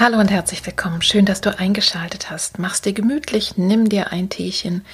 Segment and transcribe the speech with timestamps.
[0.00, 1.02] Hallo und herzlich willkommen.
[1.02, 2.60] Schön, dass du eingeschaltet hast.
[2.60, 4.84] Mach's dir gemütlich, nimm dir ein Teechen,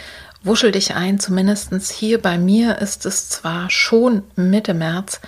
[0.42, 1.20] wuschel dich ein.
[1.20, 5.20] Zumindest hier bei mir ist es zwar schon Mitte März,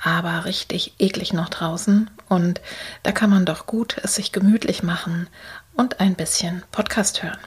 [0.00, 2.08] aber richtig eklig noch draußen.
[2.28, 2.60] Und
[3.02, 5.26] da kann man doch gut es sich gemütlich machen
[5.74, 7.40] und ein bisschen Podcast hören.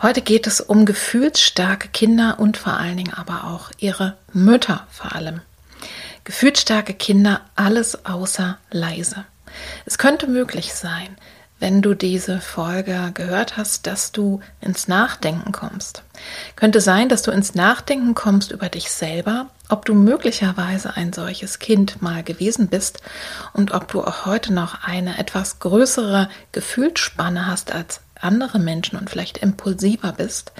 [0.00, 5.14] Heute geht es um gefühlsstarke Kinder und vor allen Dingen aber auch ihre Mütter vor
[5.14, 5.42] allem.
[6.24, 9.26] Gefühlsstarke Kinder, alles außer leise.
[9.84, 11.16] Es könnte möglich sein,
[11.58, 16.02] wenn du diese Folge gehört hast, dass du ins Nachdenken kommst.
[16.54, 21.58] Könnte sein, dass du ins Nachdenken kommst über dich selber, ob du möglicherweise ein solches
[21.58, 23.00] Kind mal gewesen bist
[23.52, 29.10] und ob du auch heute noch eine etwas größere Gefühlsspanne hast als andere Menschen und
[29.10, 30.52] vielleicht impulsiver bist.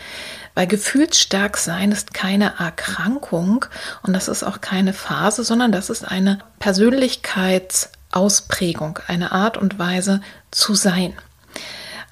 [0.54, 3.66] Weil gefühlsstark sein ist keine Erkrankung
[4.02, 9.78] und das ist auch keine Phase, sondern das ist eine Persönlichkeits- Ausprägung, eine Art und
[9.78, 11.14] Weise zu sein.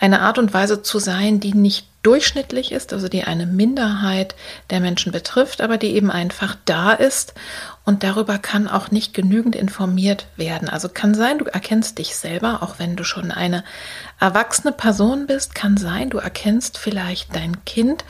[0.01, 4.35] Eine Art und Weise zu sein, die nicht durchschnittlich ist, also die eine Minderheit
[4.71, 7.35] der Menschen betrifft, aber die eben einfach da ist
[7.85, 10.69] und darüber kann auch nicht genügend informiert werden.
[10.69, 13.65] Also kann sein, du erkennst dich selber, auch wenn du schon eine
[14.21, 18.05] erwachsene Person bist, kann sein, du erkennst vielleicht dein Kind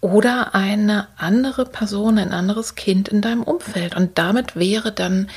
[0.00, 3.94] oder eine andere Person, ein anderes Kind in deinem Umfeld.
[3.94, 5.28] Und damit wäre dann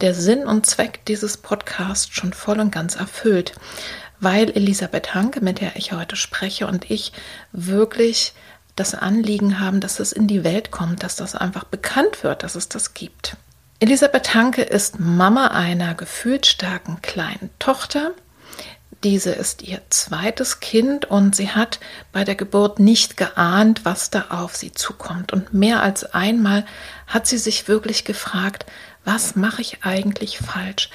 [0.00, 3.54] der Sinn und Zweck dieses Podcasts schon voll und ganz erfüllt,
[4.20, 7.12] weil Elisabeth Hanke, mit der ich heute spreche, und ich
[7.52, 8.34] wirklich
[8.76, 12.54] das Anliegen haben, dass es in die Welt kommt, dass das einfach bekannt wird, dass
[12.54, 13.36] es das gibt.
[13.78, 18.12] Elisabeth Hanke ist Mama einer gefühlt starken kleinen Tochter,
[19.02, 21.80] diese ist ihr zweites Kind und sie hat
[22.12, 25.32] bei der Geburt nicht geahnt, was da auf sie zukommt.
[25.32, 26.66] Und mehr als einmal
[27.06, 28.66] hat sie sich wirklich gefragt,
[29.12, 30.88] was mache ich eigentlich falsch?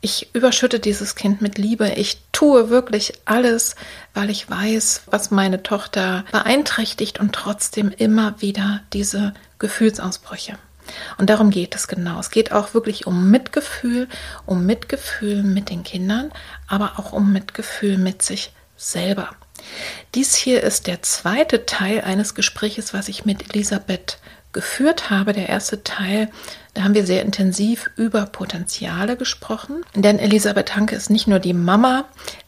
[0.00, 1.90] Ich überschütte dieses Kind mit Liebe.
[1.90, 3.76] Ich tue wirklich alles,
[4.12, 10.58] weil ich weiß, was meine Tochter beeinträchtigt und trotzdem immer wieder diese Gefühlsausbrüche.
[11.16, 12.18] Und darum geht es genau.
[12.18, 14.08] Es geht auch wirklich um Mitgefühl,
[14.46, 16.32] um Mitgefühl mit den Kindern,
[16.66, 19.30] aber auch um Mitgefühl mit sich selber.
[20.16, 24.18] Dies hier ist der zweite Teil eines Gespräches, was ich mit Elisabeth
[24.52, 25.32] geführt habe.
[25.32, 26.30] Der erste Teil
[26.74, 29.82] da haben wir sehr intensiv über Potenziale gesprochen.
[29.94, 32.04] Denn Elisabeth Hanke ist nicht nur die Mama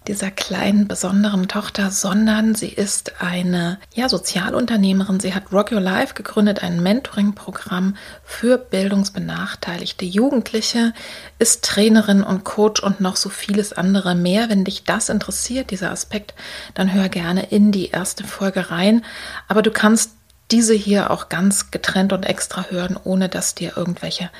[0.07, 5.21] dieser kleinen besonderen Tochter, sondern sie ist eine ja, Sozialunternehmerin.
[5.21, 10.93] Sie hat Rock Your Life gegründet, ein Mentoring-Programm für bildungsbenachteiligte Jugendliche,
[11.39, 14.49] ist Trainerin und Coach und noch so vieles andere mehr.
[14.49, 16.35] Wenn dich das interessiert, dieser Aspekt,
[16.75, 19.05] dann hör gerne in die erste Folge rein.
[19.49, 20.13] Aber du kannst
[20.53, 24.31] diese hier auch ganz getrennt und extra hören, ohne dass dir irgendwelche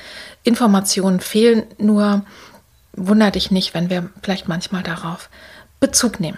[0.43, 1.63] Informationen fehlen.
[1.77, 2.23] Nur
[2.93, 5.29] wunder dich nicht, wenn wir vielleicht manchmal darauf
[5.79, 6.37] Bezug nehmen.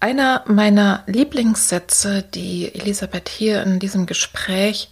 [0.00, 4.90] Einer meiner Lieblingssätze, die Elisabeth hier in diesem Gespräch,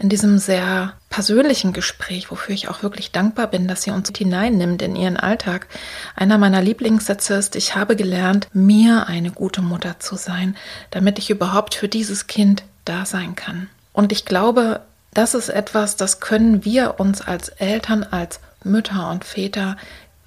[0.00, 4.82] in diesem sehr persönlichen Gespräch, wofür ich auch wirklich dankbar bin, dass sie uns hineinnimmt
[4.82, 5.68] in ihren Alltag.
[6.16, 10.56] Einer meiner Lieblingssätze ist, ich habe gelernt, mir eine gute Mutter zu sein,
[10.90, 13.68] damit ich überhaupt für dieses Kind da sein kann.
[13.92, 14.80] Und ich glaube,
[15.14, 19.76] das ist etwas, das können wir uns als Eltern, als Mütter und Väter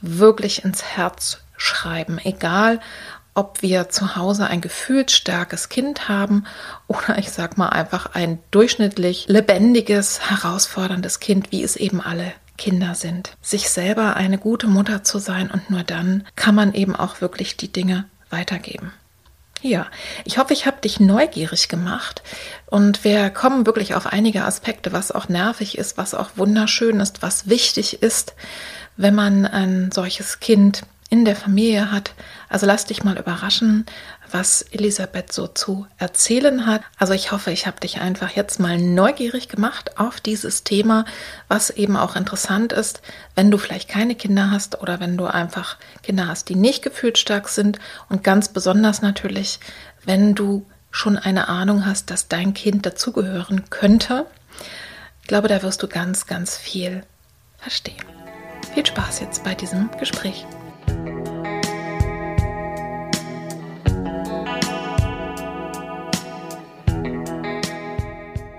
[0.01, 2.79] wirklich ins Herz schreiben, egal
[3.33, 6.45] ob wir zu Hause ein gefühlsstarkes Kind haben
[6.87, 12.95] oder ich sag mal einfach ein durchschnittlich lebendiges, herausforderndes Kind, wie es eben alle Kinder
[12.95, 13.35] sind.
[13.41, 17.57] Sich selber eine gute Mutter zu sein und nur dann kann man eben auch wirklich
[17.57, 18.93] die Dinge weitergeben.
[19.65, 19.87] Ja,
[20.25, 22.21] ich hoffe, ich habe dich neugierig gemacht
[22.67, 27.23] und wir kommen wirklich auf einige Aspekte, was auch nervig ist, was auch wunderschön ist,
[27.23, 28.35] was wichtig ist,
[28.95, 32.13] wenn man ein solches Kind in der Familie hat.
[32.47, 33.87] Also lass dich mal überraschen,
[34.37, 36.81] was Elisabeth so zu erzählen hat.
[36.97, 41.05] Also ich hoffe, ich habe dich einfach jetzt mal neugierig gemacht auf dieses Thema,
[41.47, 43.01] was eben auch interessant ist,
[43.35, 47.47] wenn du vielleicht keine Kinder hast oder wenn du einfach Kinder hast, die nicht gefühlsstark
[47.47, 47.79] sind
[48.09, 49.61] und ganz besonders natürlich,
[50.03, 54.25] wenn du schon eine Ahnung hast, dass dein Kind dazugehören könnte.
[55.21, 57.03] Ich glaube, da wirst du ganz, ganz viel
[57.57, 58.03] verstehen.
[58.73, 60.45] Viel Spaß jetzt bei diesem Gespräch.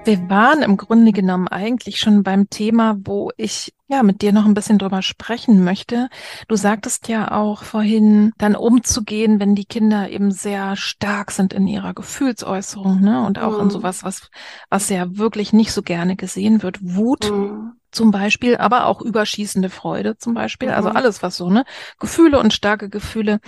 [0.07, 4.45] Wir waren im Grunde genommen eigentlich schon beim Thema, wo ich ja mit dir noch
[4.45, 6.09] ein bisschen drüber sprechen möchte.
[6.47, 11.67] Du sagtest ja auch vorhin, dann umzugehen, wenn die Kinder eben sehr stark sind in
[11.67, 13.27] ihrer Gefühlsäußerung, ne?
[13.27, 13.63] Und auch mhm.
[13.63, 14.31] in sowas, was,
[14.71, 16.79] was ja wirklich nicht so gerne gesehen wird.
[16.83, 17.29] Wut.
[17.29, 20.71] Mhm zum Beispiel, aber auch überschießende Freude zum Beispiel.
[20.71, 20.97] Also mhm.
[20.97, 21.65] alles, was so, ne?
[21.99, 23.41] Gefühle und starke Gefühle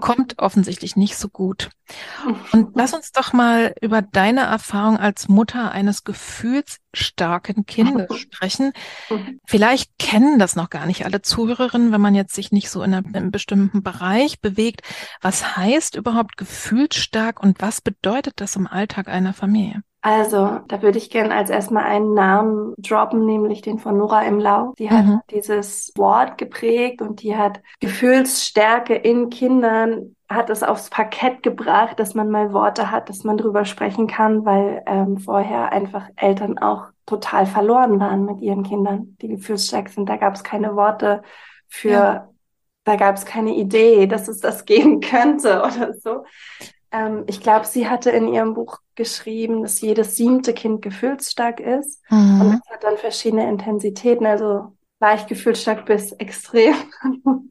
[0.00, 1.70] kommt offensichtlich nicht so gut.
[2.52, 8.72] Und lass uns doch mal über deine Erfahrung als Mutter eines gefühlsstarken Kindes sprechen.
[9.46, 12.94] Vielleicht kennen das noch gar nicht alle Zuhörerinnen, wenn man jetzt sich nicht so in
[12.94, 14.82] einem bestimmten Bereich bewegt.
[15.20, 19.82] Was heißt überhaupt gefühlsstark und was bedeutet das im Alltag einer Familie?
[20.08, 24.72] Also, da würde ich gerne als erstmal einen Namen droppen, nämlich den von Nora Imlau.
[24.78, 25.20] Die hat mhm.
[25.32, 32.14] dieses Wort geprägt und die hat Gefühlsstärke in Kindern, hat es aufs Parkett gebracht, dass
[32.14, 36.84] man mal Worte hat, dass man drüber sprechen kann, weil ähm, vorher einfach Eltern auch
[37.04, 40.08] total verloren waren mit ihren Kindern, die gefühlsstark sind.
[40.08, 41.22] Da gab es keine Worte
[41.66, 42.28] für ja
[42.86, 46.24] da gab es keine Idee, dass es das geben könnte oder so.
[46.90, 52.02] Ähm, ich glaube, sie hatte in ihrem Buch geschrieben, dass jedes siebte Kind gefühlsstark ist.
[52.10, 52.40] Mhm.
[52.40, 56.74] Und das hat dann verschiedene Intensitäten, also leicht gefühlsstark bis extrem.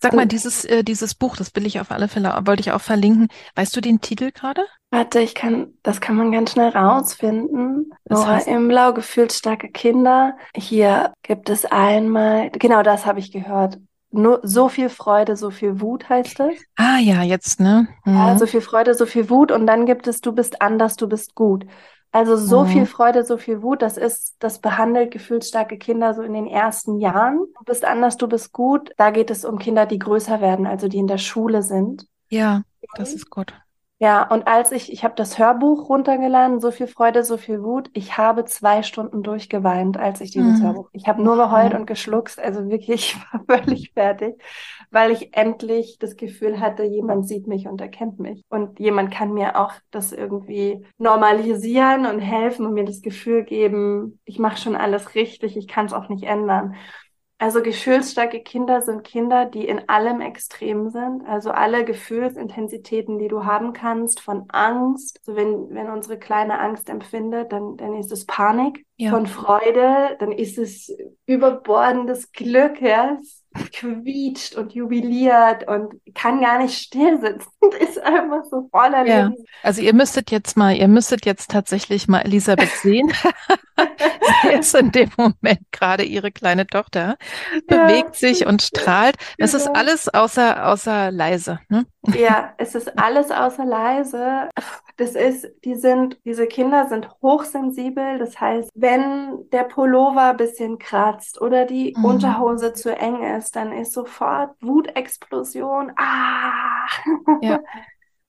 [0.00, 2.80] Sag mal, dieses, äh, dieses Buch, das will ich auf alle Fälle, wollte ich auch
[2.80, 3.28] verlinken.
[3.56, 4.64] Weißt du den Titel gerade?
[4.90, 7.92] Warte, ich kann, das kann man ganz schnell rausfinden.
[8.04, 8.48] Das Nora heißt...
[8.48, 10.36] Imlau, gefühlsstarke Kinder.
[10.56, 13.78] Hier gibt es einmal, genau das habe ich gehört
[14.10, 16.64] nur so viel Freude, so viel Wut heißt es.
[16.76, 17.88] Ah ja, jetzt, ne?
[18.04, 18.14] Mhm.
[18.14, 21.08] Ja, so viel Freude, so viel Wut und dann gibt es, du bist anders, du
[21.08, 21.66] bist gut.
[22.10, 22.68] Also so mhm.
[22.68, 26.98] viel Freude, so viel Wut, das ist, das behandelt gefühlsstarke Kinder so in den ersten
[26.98, 27.38] Jahren.
[27.58, 28.92] Du bist anders, du bist gut.
[28.96, 32.06] Da geht es um Kinder, die größer werden, also die in der Schule sind.
[32.30, 32.62] Ja,
[32.96, 33.52] das ist gut.
[34.00, 37.90] Ja, und als ich, ich habe das Hörbuch runtergeladen, so viel Freude, so viel Wut.
[37.94, 40.66] Ich habe zwei Stunden durchgeweint, als ich dieses mhm.
[40.66, 40.88] Hörbuch.
[40.92, 41.80] Ich habe nur geheult mhm.
[41.80, 44.40] und geschluckt, also wirklich, ich war völlig fertig,
[44.92, 48.44] weil ich endlich das Gefühl hatte, jemand sieht mich und erkennt mich.
[48.48, 54.20] Und jemand kann mir auch das irgendwie normalisieren und helfen und mir das Gefühl geben,
[54.24, 56.76] ich mache schon alles richtig, ich kann es auch nicht ändern.
[57.40, 61.24] Also gefühlsstarke Kinder sind Kinder, die in allem extrem sind.
[61.24, 65.20] Also alle Gefühlsintensitäten, die du haben kannst, von Angst.
[65.20, 68.84] Also wenn, wenn unsere kleine Angst empfindet, dann, dann ist es Panik.
[68.96, 69.10] Ja.
[69.10, 70.92] Von Freude, dann ist es
[71.26, 73.16] überbordendes Glück, ja.
[73.54, 77.50] Es quietscht und jubiliert und kann gar nicht still sitzen.
[77.80, 79.26] ist einfach so voller ja.
[79.26, 79.44] Leben.
[79.62, 83.12] Also ihr müsstet jetzt mal, ihr müsstet jetzt tatsächlich mal Elisabeth sehen.
[84.42, 87.16] Sie ist in dem Moment gerade ihre kleine Tochter,
[87.70, 87.86] ja.
[87.86, 89.16] bewegt sich und strahlt.
[89.38, 89.78] Das ist genau.
[89.78, 91.60] alles außer, außer leise.
[91.68, 91.86] Ne?
[92.16, 94.48] Ja, es ist alles außer leise.
[94.98, 98.18] Das ist, die sind, diese Kinder sind hochsensibel.
[98.18, 102.04] Das heißt, wenn der Pullover ein bisschen kratzt oder die mhm.
[102.04, 105.92] Unterhose zu eng ist, dann ist sofort Wutexplosion.
[105.96, 106.86] Ah!
[107.40, 107.60] Ja.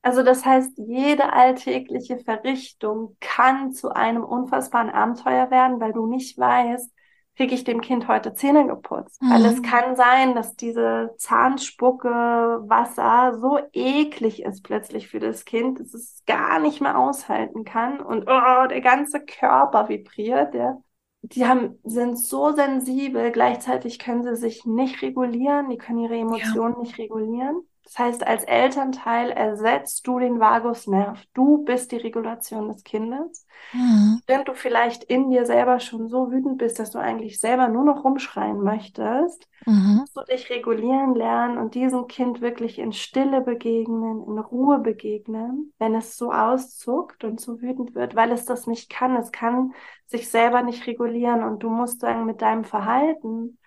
[0.01, 6.37] Also das heißt, jede alltägliche Verrichtung kann zu einem unfassbaren Abenteuer werden, weil du nicht
[6.37, 6.89] weißt,
[7.39, 9.21] kriege ich dem Kind heute Zähne geputzt.
[9.21, 9.29] Mhm.
[9.29, 9.61] Weil es mhm.
[9.61, 16.21] kann sein, dass diese Zahnspucke Wasser so eklig ist plötzlich für das Kind, dass es
[16.27, 20.53] gar nicht mehr aushalten kann und oh, der ganze Körper vibriert.
[20.53, 20.81] Ja.
[21.21, 26.73] Die haben, sind so sensibel, gleichzeitig können sie sich nicht regulieren, die können ihre Emotionen
[26.73, 26.79] ja.
[26.81, 27.61] nicht regulieren.
[27.89, 31.23] Das heißt, als Elternteil ersetzt du den Vagusnerv.
[31.33, 33.47] Du bist die Regulation des Kindes.
[33.73, 34.21] Mhm.
[34.27, 37.83] Wenn du vielleicht in dir selber schon so wütend bist, dass du eigentlich selber nur
[37.83, 40.01] noch rumschreien möchtest, mhm.
[40.01, 45.73] musst du dich regulieren lernen und diesem Kind wirklich in Stille begegnen, in Ruhe begegnen,
[45.79, 49.15] wenn es so auszuckt und so wütend wird, weil es das nicht kann.
[49.15, 49.73] Es kann
[50.05, 53.57] sich selber nicht regulieren und du musst dann mit deinem Verhalten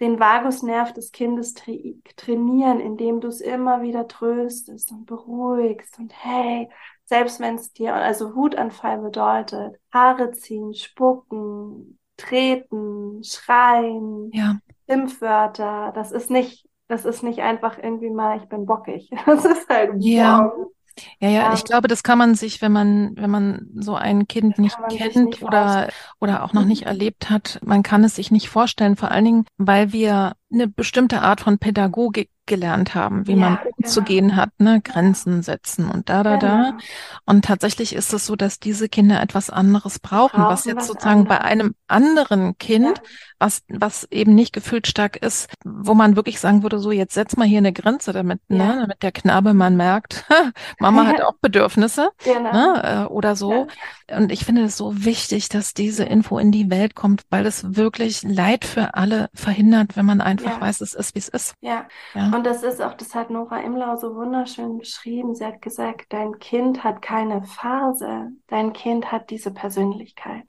[0.00, 1.72] den Vagusnerv des Kindes tra
[2.16, 6.68] trainieren, indem du es immer wieder tröstest und beruhigst und hey,
[7.04, 14.58] selbst wenn es dir, also Wutanfall bedeutet, Haare ziehen, spucken, treten, schreien, ja.
[14.88, 19.10] Schimpfwörter, das ist nicht Das ist nicht einfach irgendwie mal, ich bin bockig.
[19.26, 20.52] Das ist halt ja.
[20.56, 20.72] Wow.
[21.20, 24.58] Ja, ja, ich glaube, das kann man sich, wenn man, wenn man so ein Kind
[24.58, 25.88] nicht kennt nicht oder,
[26.20, 26.88] oder auch noch nicht mhm.
[26.88, 31.22] erlebt hat, man kann es sich nicht vorstellen, vor allen Dingen, weil wir eine bestimmte
[31.22, 34.40] Art von Pädagogik gelernt haben, wie ja, man umzugehen genau.
[34.40, 36.70] hat, ne, Grenzen setzen und da, da, genau.
[36.70, 36.78] da.
[37.26, 40.86] Und tatsächlich ist es so, dass diese Kinder etwas anderes brauchen, brauchen was jetzt was
[40.86, 41.38] sozusagen anderes.
[41.40, 43.04] bei einem anderen Kind, ja.
[43.40, 47.36] was, was eben nicht gefühlt stark ist, wo man wirklich sagen würde, so, jetzt setz
[47.36, 48.66] mal hier eine Grenze damit, ne, ja.
[48.66, 50.24] ne, damit der Knabe man merkt,
[50.78, 52.52] Mama hat auch Bedürfnisse, genau.
[52.52, 53.66] ne, oder so.
[54.08, 57.76] Und ich finde es so wichtig, dass diese Info in die Welt kommt, weil es
[57.76, 60.60] wirklich Leid für alle verhindert, wenn man ein einfach ja.
[60.60, 61.54] weiß, es ist, wie es ist.
[61.60, 61.86] Ja.
[62.14, 62.30] ja.
[62.34, 65.34] Und das ist auch, das hat Nora Imlau so wunderschön beschrieben.
[65.34, 70.44] Sie hat gesagt, dein Kind hat keine Phase, dein Kind hat diese Persönlichkeit.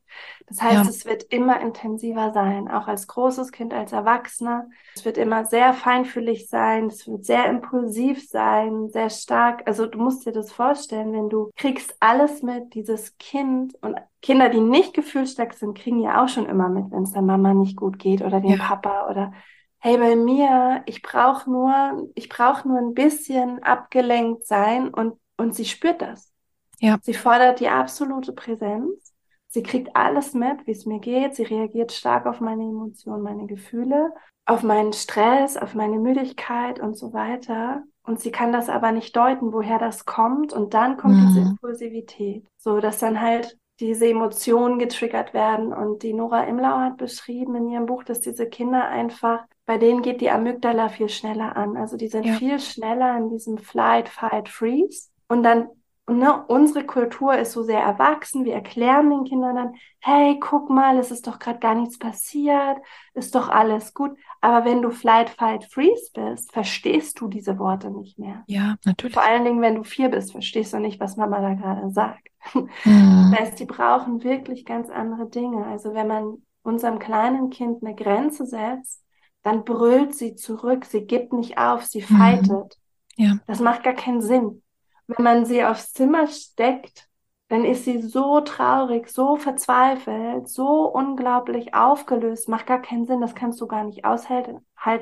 [0.48, 0.89] Das heißt, ja.
[0.89, 4.70] es wird immer intensiver sein, auch als großes Kind, als Erwachsener.
[4.96, 9.63] Es wird immer sehr feinfühlig sein, es wird sehr impulsiv sein, sehr stark.
[9.65, 14.50] Also du musst dir das vorstellen, wenn du kriegst alles mit, dieses Kind und Kinder,
[14.50, 17.75] die nicht gefühlsstark sind, kriegen ja auch schon immer mit, wenn es der Mama nicht
[17.77, 18.58] gut geht oder dem ja.
[18.58, 19.34] Papa oder
[19.79, 25.55] hey, bei mir, ich brauche nur, ich brauche nur ein bisschen abgelenkt sein und, und
[25.55, 26.31] sie spürt das.
[26.79, 26.98] Ja.
[27.01, 29.13] Sie fordert die absolute Präsenz.
[29.48, 31.36] Sie kriegt alles mit, wie es mir geht.
[31.36, 34.13] Sie reagiert stark auf meine Emotionen, meine Gefühle,
[34.46, 37.84] auf meinen Stress, auf meine Müdigkeit und so weiter.
[38.03, 40.53] Und sie kann das aber nicht deuten, woher das kommt.
[40.53, 41.27] Und dann kommt mhm.
[41.27, 42.46] diese Impulsivität.
[42.57, 45.74] So, dass dann halt diese Emotionen getriggert werden.
[45.74, 50.01] Und die Nora Imlau hat beschrieben in ihrem Buch, dass diese Kinder einfach, bei denen
[50.01, 51.77] geht die Amygdala viel schneller an.
[51.77, 52.33] Also die sind ja.
[52.33, 55.09] viel schneller in diesem Flight, Fight, Freeze.
[55.27, 55.67] Und dann
[56.09, 58.45] ne, unsere Kultur ist so sehr erwachsen.
[58.45, 62.77] Wir erklären den Kindern dann, hey, guck mal, es ist doch gerade gar nichts passiert,
[63.13, 64.17] ist doch alles gut.
[64.39, 68.43] Aber wenn du Flight, Fight, Freeze bist, verstehst du diese Worte nicht mehr.
[68.47, 69.15] Ja, natürlich.
[69.15, 72.29] Vor allen Dingen, wenn du vier bist, verstehst du nicht, was Mama da gerade sagt.
[72.53, 72.69] Mhm.
[73.31, 75.65] Das heißt, die brauchen wirklich ganz andere Dinge.
[75.65, 79.03] Also wenn man unserem kleinen Kind eine Grenze setzt,
[79.48, 82.18] dann brüllt sie zurück, sie gibt nicht auf, sie mhm.
[82.18, 82.77] fightet.
[83.16, 83.39] Ja.
[83.48, 84.62] Das macht gar keinen Sinn
[85.08, 87.08] wenn man sie aufs Zimmer steckt,
[87.50, 93.36] dann ist sie so traurig, so verzweifelt, so unglaublich aufgelöst, macht gar keinen Sinn, das
[93.36, 94.62] kannst du gar nicht aushalten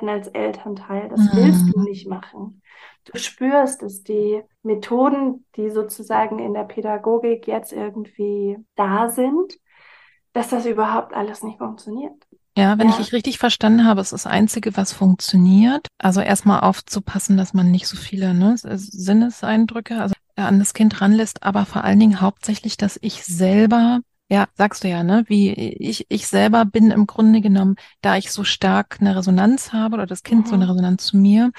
[0.09, 1.29] als Elternteil, das mhm.
[1.33, 2.61] willst du nicht machen.
[3.05, 9.57] Du spürst, dass die Methoden, die sozusagen in der Pädagogik jetzt irgendwie da sind,
[10.33, 12.24] dass das überhaupt alles nicht funktioniert.
[12.57, 12.93] Ja, wenn ja.
[12.93, 15.87] ich dich richtig verstanden habe, ist das Einzige, was funktioniert.
[15.97, 21.43] Also erstmal aufzupassen, dass man nicht so viele ne, Sinneseindrücke also an das Kind ranlässt,
[21.43, 26.05] aber vor allen Dingen hauptsächlich, dass ich selber, ja, sagst du ja, ne, wie ich,
[26.09, 30.23] ich selber bin im Grunde genommen, da ich so stark eine Resonanz habe oder das
[30.23, 30.49] Kind mhm.
[30.49, 31.51] so eine Resonanz zu mir,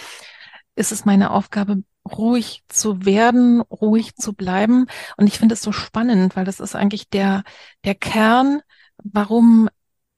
[0.76, 4.86] ist es meine Aufgabe, ruhig zu werden, ruhig zu bleiben.
[5.16, 7.42] Und ich finde es so spannend, weil das ist eigentlich der,
[7.84, 8.60] der Kern,
[9.02, 9.68] warum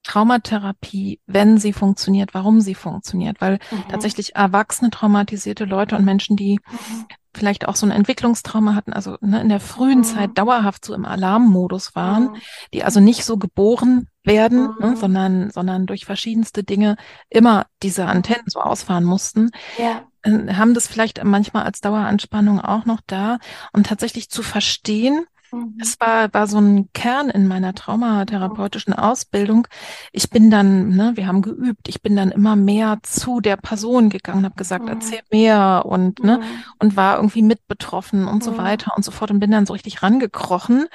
[0.09, 3.85] Traumatherapie, wenn sie funktioniert, warum sie funktioniert, weil mhm.
[3.91, 7.07] tatsächlich erwachsene traumatisierte Leute und Menschen, die mhm.
[7.35, 10.05] vielleicht auch so ein Entwicklungstrauma hatten, also ne, in der frühen mhm.
[10.05, 12.37] Zeit dauerhaft so im Alarmmodus waren, mhm.
[12.73, 14.97] die also nicht so geboren werden, ne, mhm.
[14.97, 16.97] sondern, sondern durch verschiedenste Dinge
[17.29, 20.07] immer diese Antennen so ausfahren mussten, ja.
[20.23, 23.39] Äh, haben das vielleicht manchmal als Daueranspannung auch noch da
[23.75, 25.38] und tatsächlich zu verstehen, Mhm.
[25.81, 29.67] Es war, war so ein Kern in meiner traumatherapeutischen Ausbildung.
[30.13, 34.11] Ich bin dann, ne, wir haben geübt, ich bin dann immer mehr zu der Person
[34.11, 34.91] gegangen, habe gesagt, mhm.
[34.91, 36.45] erzähl mehr und, ne, mhm.
[36.79, 38.59] und war irgendwie mit betroffen und so mhm.
[38.59, 40.87] weiter und so fort und bin dann so richtig rangekrochen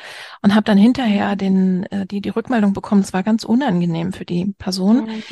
[0.41, 1.37] und habe dann hinterher mhm.
[1.37, 5.23] den, äh, die, die Rückmeldung bekommen, es war ganz unangenehm für die Person mhm.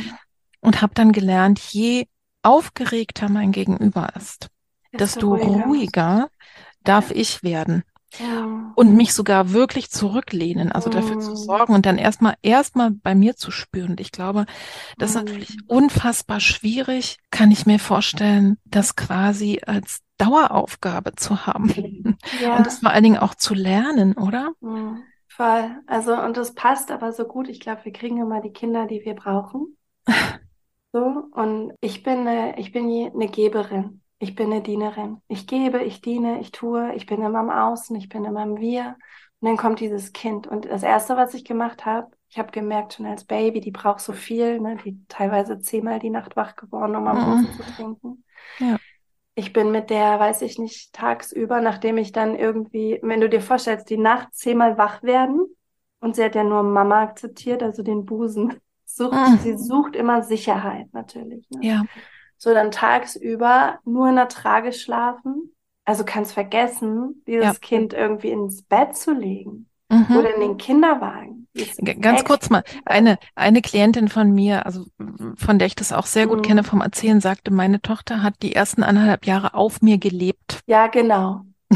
[0.61, 2.07] und habe dann gelernt, je
[2.43, 4.49] aufgeregter mein Gegenüber ist,
[4.93, 6.29] desto ruhiger, ruhiger
[6.83, 7.83] darf ich werden.
[8.19, 8.73] Ja.
[8.75, 11.35] Und mich sogar wirklich zurücklehnen, also dafür zu mm.
[11.35, 13.91] sorgen und dann erstmal erstmal bei mir zu spüren.
[13.91, 14.45] Und ich glaube,
[14.97, 15.63] das ist natürlich mm.
[15.67, 22.17] unfassbar schwierig, kann ich mir vorstellen, das quasi als Daueraufgabe zu haben.
[22.41, 22.57] Ja.
[22.57, 24.51] Und das vor allen Dingen auch zu lernen, oder?
[24.59, 25.03] Mhm.
[25.27, 25.71] Voll.
[25.87, 27.47] Also, und das passt aber so gut.
[27.47, 29.77] Ich glaube, wir kriegen immer die Kinder, die wir brauchen.
[30.93, 30.99] So,
[31.31, 34.01] und ich bin eine, ich bin eine Geberin.
[34.21, 35.19] Ich bin eine Dienerin.
[35.27, 38.59] Ich gebe, ich diene, ich tue, ich bin immer im Außen, ich bin immer im
[38.59, 38.95] Wir.
[39.39, 40.45] Und dann kommt dieses Kind.
[40.45, 43.99] Und das Erste, was ich gemacht habe, ich habe gemerkt, schon als Baby, die braucht
[43.99, 44.77] so viel, ne?
[44.85, 47.25] die teilweise zehnmal die Nacht wach geworden, um am mhm.
[47.25, 48.23] Hosen zu trinken.
[48.59, 48.77] Ja.
[49.33, 53.41] Ich bin mit der, weiß ich nicht, tagsüber, nachdem ich dann irgendwie, wenn du dir
[53.41, 55.47] vorstellst, die Nacht zehnmal wach werden
[55.99, 58.53] und sie hat ja nur Mama akzeptiert, also den Busen.
[58.85, 59.39] Sucht, mhm.
[59.39, 61.49] Sie sucht immer Sicherheit natürlich.
[61.49, 61.65] Ne?
[61.65, 61.83] Ja
[62.41, 65.53] so dann tagsüber nur in der Trage schlafen.
[65.85, 67.53] Also kannst vergessen, dieses ja.
[67.53, 70.17] Kind irgendwie ins Bett zu legen mhm.
[70.17, 71.47] oder in den Kinderwagen.
[71.99, 74.85] Ganz kurz mal, eine, eine Klientin von mir, also
[75.35, 76.43] von der ich das auch sehr gut mhm.
[76.43, 80.61] kenne vom Erzählen, sagte, meine Tochter hat die ersten anderthalb Jahre auf mir gelebt.
[80.65, 81.41] Ja, genau.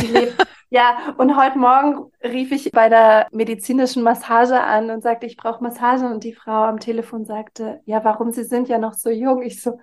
[0.70, 5.64] ja, und heute Morgen rief ich bei der medizinischen Massage an und sagte, ich brauche
[5.64, 6.06] Massage.
[6.06, 8.32] Und die Frau am Telefon sagte, ja, warum?
[8.32, 9.42] Sie sind ja noch so jung.
[9.42, 9.80] Ich so,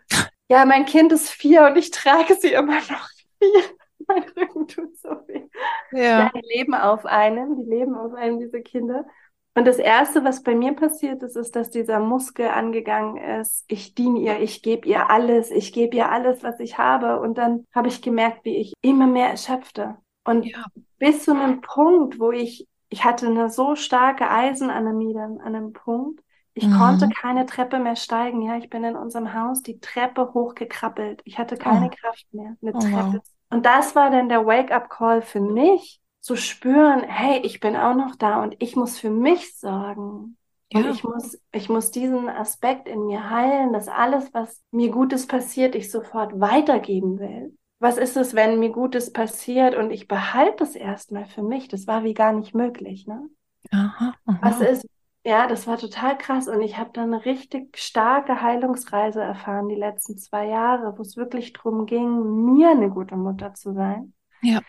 [0.52, 3.62] ja, mein Kind ist vier und ich trage sie immer noch vier.
[4.08, 5.48] Mein Rücken tut so weh.
[5.92, 6.02] Ja.
[6.02, 9.06] ja, die leben auf einem, die leben auf einem, diese Kinder.
[9.54, 13.64] Und das Erste, was bei mir passiert ist, ist, dass dieser Muskel angegangen ist.
[13.68, 17.20] Ich diene ihr, ich gebe ihr alles, ich gebe ihr alles, was ich habe.
[17.20, 19.96] Und dann habe ich gemerkt, wie ich immer mehr erschöpfte.
[20.24, 20.64] Und ja.
[20.98, 25.72] bis zu einem Punkt, wo ich, ich hatte eine so starke Eisenanämie dann an einem
[25.72, 26.20] Punkt,
[26.54, 26.78] ich mhm.
[26.78, 28.42] konnte keine Treppe mehr steigen.
[28.42, 31.22] Ja, ich bin in unserem Haus die Treppe hochgekrabbelt.
[31.24, 31.90] Ich hatte keine oh.
[31.90, 33.14] Kraft mehr, eine oh, Treppe.
[33.14, 33.22] Wow.
[33.50, 38.14] Und das war dann der Wake-up-Call für mich, zu spüren, hey, ich bin auch noch
[38.16, 40.36] da und ich muss für mich sorgen.
[40.72, 40.80] Ja.
[40.80, 45.26] Und ich muss, ich muss diesen Aspekt in mir heilen, dass alles, was mir Gutes
[45.26, 47.56] passiert, ich sofort weitergeben will.
[47.78, 51.66] Was ist es, wenn mir Gutes passiert und ich behalte es erstmal für mich?
[51.66, 53.28] Das war wie gar nicht möglich, ne?
[53.72, 54.38] Aha, aha.
[54.40, 54.86] Was ist,
[55.24, 59.76] ja, das war total krass und ich habe dann eine richtig starke Heilungsreise erfahren die
[59.76, 64.12] letzten zwei Jahre, wo es wirklich darum ging, mir eine gute Mutter zu sein.
[64.42, 64.60] Ja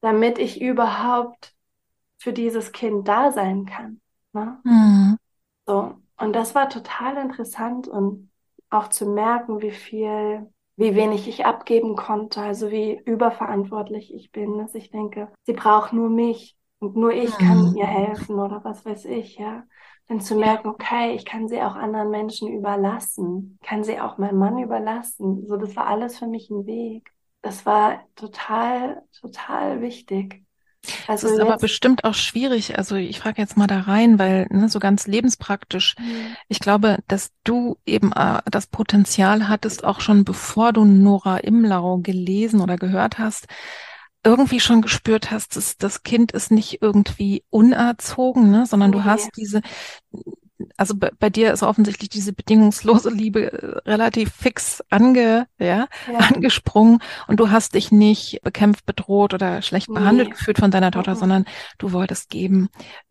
[0.00, 1.54] damit ich überhaupt
[2.18, 4.00] für dieses Kind da sein kann.
[4.32, 4.58] Ne?
[4.64, 5.16] Mhm.
[5.66, 5.94] So.
[6.16, 8.30] Und das war total interessant und
[8.68, 14.58] auch zu merken, wie viel, wie wenig ich abgeben konnte, also wie überverantwortlich ich bin,
[14.58, 17.44] dass ich denke, sie braucht nur mich und nur ich mhm.
[17.44, 19.64] kann ihr helfen oder was weiß ich, ja.
[20.10, 24.38] Dann zu merken, okay, ich kann sie auch anderen Menschen überlassen, kann sie auch meinem
[24.38, 25.46] Mann überlassen.
[25.46, 27.10] So, das war alles für mich ein Weg
[27.42, 30.42] das war total, total wichtig.
[31.06, 32.78] Also das ist aber bestimmt auch schwierig.
[32.78, 35.94] Also ich frage jetzt mal da rein, weil ne, so ganz lebenspraktisch.
[35.98, 36.36] Mhm.
[36.48, 41.98] Ich glaube, dass du eben äh, das Potenzial hattest, auch schon bevor du Nora Imlau
[41.98, 43.46] gelesen oder gehört hast,
[44.24, 49.30] irgendwie schon gespürt hast, dass das Kind ist nicht irgendwie unerzogen, ne, sondern du hast
[49.36, 49.62] diese
[50.76, 56.18] also bei, bei, dir ist offensichtlich diese bedingungslose Liebe äh, relativ fix ange, ja, ja,
[56.18, 59.94] angesprungen und du hast dich nicht bekämpft, bedroht oder schlecht nee.
[59.94, 61.18] behandelt gefühlt von deiner Tochter, mhm.
[61.18, 61.44] sondern
[61.78, 62.68] du wolltest geben.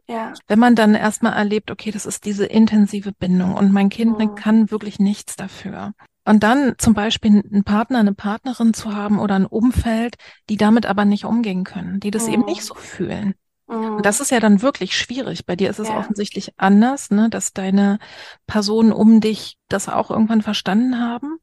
[0.08, 0.34] Ja.
[0.48, 4.36] Wenn man dann erstmal erlebt, okay, das ist diese intensive Bindung und mein Kind mhm.
[4.36, 5.93] kann wirklich nichts dafür.
[6.30, 10.15] Und dann zum Beispiel einen Partner, eine Partnerin zu haben oder ein Umfeld,
[10.48, 12.34] die damit aber nicht umgehen können, die das mhm.
[12.34, 13.34] eben nicht so fühlen.
[13.65, 14.02] Und mhm.
[14.04, 15.48] das ist ja dann wirklich schwierig.
[15.48, 15.98] Bei dir ist es ja.
[15.98, 17.98] offensichtlich anders, ne, dass deine
[18.46, 21.39] Personen um dich das auch irgendwann verstanden haben.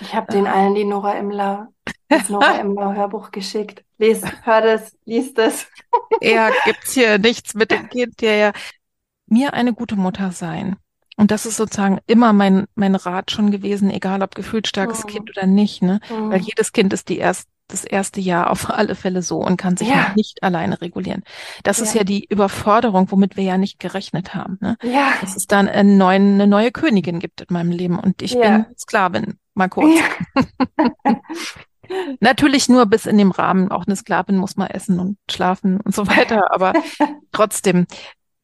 [0.00, 0.48] Ich habe den äh.
[0.48, 1.68] allen die Nora Imler,
[2.08, 3.84] das Nora Imler Hörbuch geschickt.
[3.98, 5.66] Lies, hör das, lies das.
[6.22, 8.52] ja, gibt's hier nichts mit dem Kind, der ja
[9.26, 10.76] mir eine gute Mutter sein.
[11.20, 15.08] Und das ist sozusagen immer mein, mein Rat schon gewesen, egal ob gefühlt starkes mhm.
[15.08, 16.00] Kind oder nicht, ne?
[16.08, 16.30] Mhm.
[16.30, 19.76] Weil jedes Kind ist die erst, das erste Jahr auf alle Fälle so und kann
[19.76, 20.12] sich ja.
[20.16, 21.22] nicht alleine regulieren.
[21.62, 21.84] Das ja.
[21.84, 24.56] ist ja die Überforderung, womit wir ja nicht gerechnet haben.
[24.62, 24.78] Ne?
[24.82, 25.12] Ja.
[25.20, 28.40] Dass es dann einen neuen, eine neue Königin gibt in meinem Leben und ich ja.
[28.40, 30.00] bin Sklavin, mal kurz.
[32.20, 33.70] Natürlich nur bis in dem Rahmen.
[33.70, 36.54] Auch eine Sklavin muss mal essen und schlafen und so weiter.
[36.54, 36.72] Aber
[37.32, 37.86] trotzdem.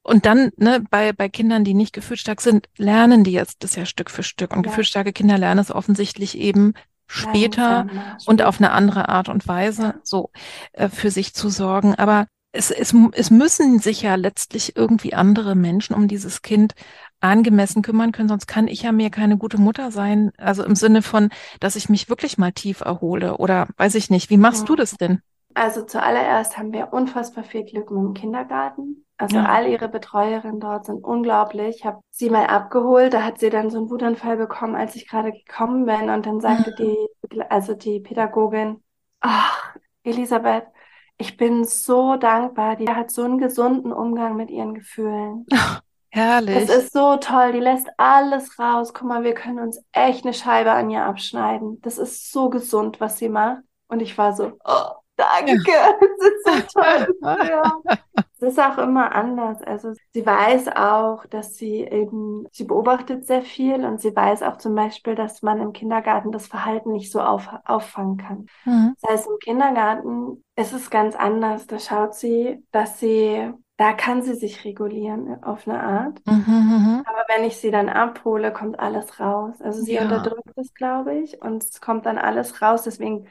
[0.07, 3.85] Und dann, ne, bei, bei Kindern, die nicht gefühlsstark sind, lernen die jetzt das ja
[3.85, 4.53] Stück für Stück.
[4.53, 4.71] Und ja.
[4.71, 6.75] gefühlsstarke Kinder lernen es offensichtlich eben
[7.09, 7.89] später
[8.27, 10.31] und auf eine andere Art und Weise so
[10.73, 11.97] äh, für sich zu sorgen.
[11.97, 16.75] Aber es, es, es müssen sich ja letztlich irgendwie andere Menschen um dieses Kind
[17.19, 20.31] angemessen kümmern können, sonst kann ich ja mir keine gute Mutter sein.
[20.37, 24.31] Also im Sinne von, dass ich mich wirklich mal tief erhole oder weiß ich nicht.
[24.31, 24.67] Wie machst ja.
[24.67, 25.21] du das denn?
[25.55, 29.06] Also zuallererst haben wir unfassbar viel Glück mit dem Kindergarten.
[29.19, 29.47] Also ja.
[29.47, 31.77] all ihre Betreuerinnen dort sind unglaublich.
[31.77, 35.09] Ich habe sie mal abgeholt, da hat sie dann so einen Wutanfall bekommen, als ich
[35.09, 36.11] gerade gekommen bin.
[36.11, 37.09] Und dann sagte mhm.
[37.31, 38.83] die, also die Pädagogin,
[39.21, 40.67] ach, Elisabeth,
[41.19, 42.77] ich bin so dankbar.
[42.77, 45.47] Die hat so einen gesunden Umgang mit ihren Gefühlen.
[45.53, 46.67] Ach, herrlich.
[46.67, 47.53] Das ist so toll.
[47.53, 48.93] Die lässt alles raus.
[48.93, 51.81] Guck mal, wir können uns echt eine Scheibe an ihr abschneiden.
[51.81, 53.63] Das ist so gesund, was sie macht.
[53.89, 55.57] Und ich war so, oh, danke.
[55.67, 55.93] Ja.
[56.01, 57.09] Das ist so toll.
[57.23, 57.81] ja.
[58.39, 59.63] Es ist auch immer anders.
[59.63, 64.59] Also sie weiß auch, dass sie eben, sie beobachtet sehr viel und sie weiß auch
[64.59, 68.47] zum Beispiel, dass man im Kindergarten das Verhalten nicht so auf, auffangen kann.
[68.67, 68.95] Mhm.
[69.01, 71.67] Das heißt, im Kindergarten ist es ganz anders.
[71.67, 76.21] Da schaut sie, dass sie da kann sie sich regulieren auf eine Art.
[76.27, 77.03] Mhm, mhm.
[77.07, 79.61] Aber wenn ich sie dann abhole, kommt alles raus.
[79.61, 80.03] Also sie Ja.
[80.03, 82.83] unterdrückt es, glaube ich, und es kommt dann alles raus.
[82.85, 83.27] Deswegen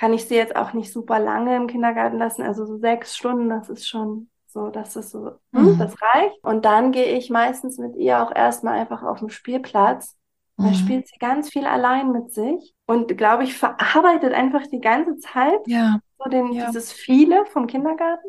[0.00, 2.42] kann ich sie jetzt auch nicht super lange im Kindergarten lassen.
[2.42, 5.76] Also so sechs Stunden, das ist schon so, das ist so, hm, Mhm.
[5.78, 6.42] das reicht.
[6.44, 10.16] Und dann gehe ich meistens mit ihr auch erstmal einfach auf den Spielplatz.
[10.62, 10.74] Da Mhm.
[10.74, 15.60] spielt sie ganz viel allein mit sich und, glaube ich, verarbeitet einfach die ganze Zeit
[15.66, 16.66] Ja, so den, Ja.
[16.66, 18.28] dieses Viele vom Kindergarten.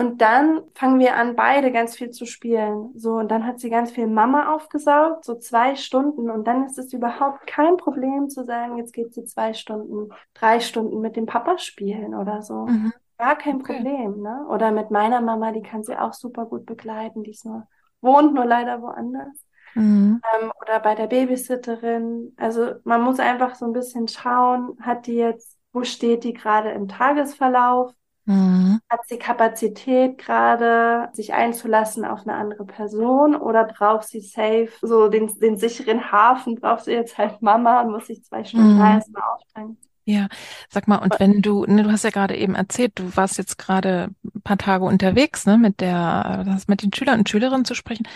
[0.00, 2.90] Und dann fangen wir an, beide ganz viel zu spielen.
[2.98, 6.30] So, und dann hat sie ganz viel Mama aufgesaugt, so zwei Stunden.
[6.30, 10.60] Und dann ist es überhaupt kein Problem zu sagen, jetzt geht sie zwei Stunden, drei
[10.60, 12.64] Stunden mit dem Papa spielen oder so.
[12.64, 12.94] Mhm.
[13.18, 13.74] Gar kein Okay.
[13.74, 14.46] Problem, ne?
[14.48, 17.22] Oder mit meiner Mama, die kann sie auch super gut begleiten.
[17.22, 17.68] Die ist nur,
[18.00, 19.46] wohnt nur leider woanders.
[19.74, 20.22] Mhm.
[20.40, 22.32] Ähm, oder bei der Babysitterin.
[22.38, 26.70] Also man muss einfach so ein bisschen schauen, hat die jetzt, wo steht die gerade
[26.70, 27.92] im Tagesverlauf?
[28.30, 28.80] Mhm.
[28.88, 35.08] Hat sie Kapazität gerade, sich einzulassen auf eine andere Person oder braucht sie safe, so
[35.08, 38.78] den, den sicheren Hafen, braucht sie jetzt halt Mama und muss sich zwei Stunden Mhm.
[38.78, 39.78] da erstmal auftanken?
[40.06, 40.28] Ja,
[40.68, 43.58] sag mal, und wenn du, ne, du hast ja gerade eben erzählt, du warst jetzt
[43.58, 47.74] gerade ein paar Tage unterwegs, ne, mit der, das mit den Schülern und Schülerinnen zu
[47.74, 48.08] sprechen.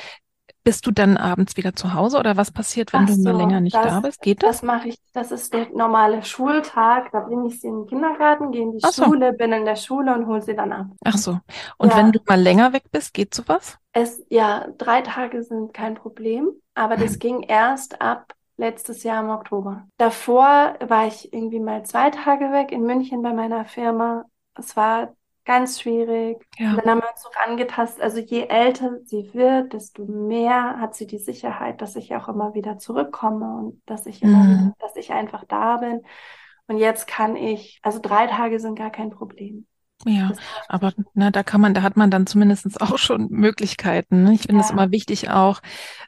[0.65, 3.39] Bist du dann abends wieder zu Hause oder was passiert, wenn Ach du mal so,
[3.39, 4.23] länger nicht das- da bist?
[4.23, 4.57] Geht das?
[4.57, 7.13] Das mache ich, das ist der normale Schultag.
[7.13, 9.05] Da bringe ich sie in den Kindergarten, gehe in die so.
[9.05, 10.87] Schule, bin in der Schule und hole sie dann ab.
[11.05, 11.39] Ach so.
[11.77, 11.99] Und Ja.
[11.99, 13.79] wenn du mal länger weg bist, geht sowas?
[13.93, 19.29] Es, ja, drei Tage sind kein Problem, aber das ging erst ab letztes Jahr im
[19.31, 19.87] Oktober.
[19.99, 24.25] Davor war ich irgendwie mal zwei Tage weg in München bei meiner Firma.
[24.57, 25.13] Es war
[25.45, 26.47] ganz schwierig.
[26.59, 26.73] Ja.
[26.73, 28.03] Und dann haben wir uns so angetastet.
[28.03, 32.55] Also je älter sie wird, desto mehr hat sie die Sicherheit, dass ich auch immer
[32.55, 34.49] wieder zurückkomme und dass ich immer Mhm.
[34.49, 36.03] wieder, dass ich einfach da bin.
[36.69, 39.67] Und jetzt kann ich, also drei Tage sind gar kein Problem.
[40.07, 40.33] Ja,
[40.69, 44.25] aber na, da kann man, da hat man dann zumindestens auch schon Möglichkeiten.
[44.25, 44.35] Ne?
[44.35, 44.75] Ich finde es Ja.
[44.75, 45.61] immer wichtig auch,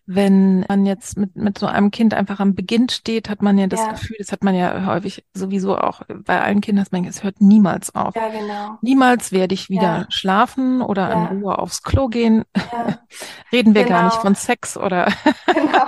[0.06, 3.66] wenn man jetzt mit, mit so einem Kind einfach am Beginn steht, hat man ja
[3.66, 3.92] das Ja.
[3.92, 7.40] Gefühl, das hat man ja häufig sowieso auch bei allen Kindern, dass man, es hört
[7.40, 8.14] niemals auf.
[8.14, 8.78] Ja, genau.
[8.82, 10.06] Niemals werde ich wieder Ja.
[10.10, 11.26] schlafen oder Ja.
[11.28, 12.44] in Ruhe aufs Klo gehen.
[13.52, 14.22] Reden wir gar nicht Genau.
[14.22, 15.06] von Sex oder
[15.46, 15.86] genau.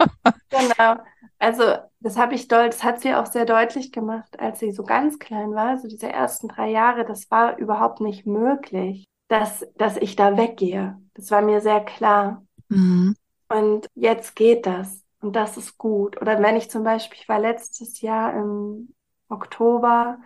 [0.50, 0.96] Genau.
[1.38, 1.62] Also,
[2.00, 5.18] das habe ich doll, das hat sie auch sehr deutlich gemacht, als sie so ganz
[5.18, 10.16] klein war, so diese ersten drei Jahre, das war überhaupt nicht möglich, dass, dass ich
[10.16, 10.98] da weggehe.
[11.14, 12.44] Das war mir sehr klar.
[12.68, 13.14] Mhm.
[13.48, 15.04] Und jetzt geht das.
[15.20, 16.20] Und das ist gut.
[16.20, 18.94] Oder wenn ich zum Beispiel, ich war letztes Jahr im
[19.28, 20.18] Oktober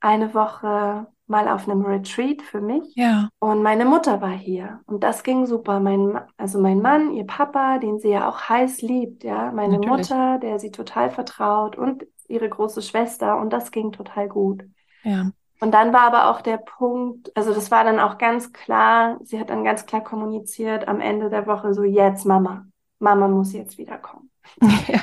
[0.00, 2.84] eine Woche mal auf einem Retreat für mich.
[2.96, 3.28] Ja.
[3.38, 5.80] Und meine Mutter war hier und das ging super.
[5.80, 10.10] Mein, also mein Mann, ihr Papa, den sie ja auch heiß liebt, ja, meine Natürlich.
[10.10, 14.64] Mutter, der sie total vertraut und ihre große Schwester und das ging total gut.
[15.02, 15.30] Ja.
[15.60, 19.40] Und dann war aber auch der Punkt, also das war dann auch ganz klar, sie
[19.40, 22.66] hat dann ganz klar kommuniziert am Ende der Woche so, jetzt Mama,
[23.00, 24.30] Mama muss jetzt wiederkommen.
[24.86, 25.00] ja.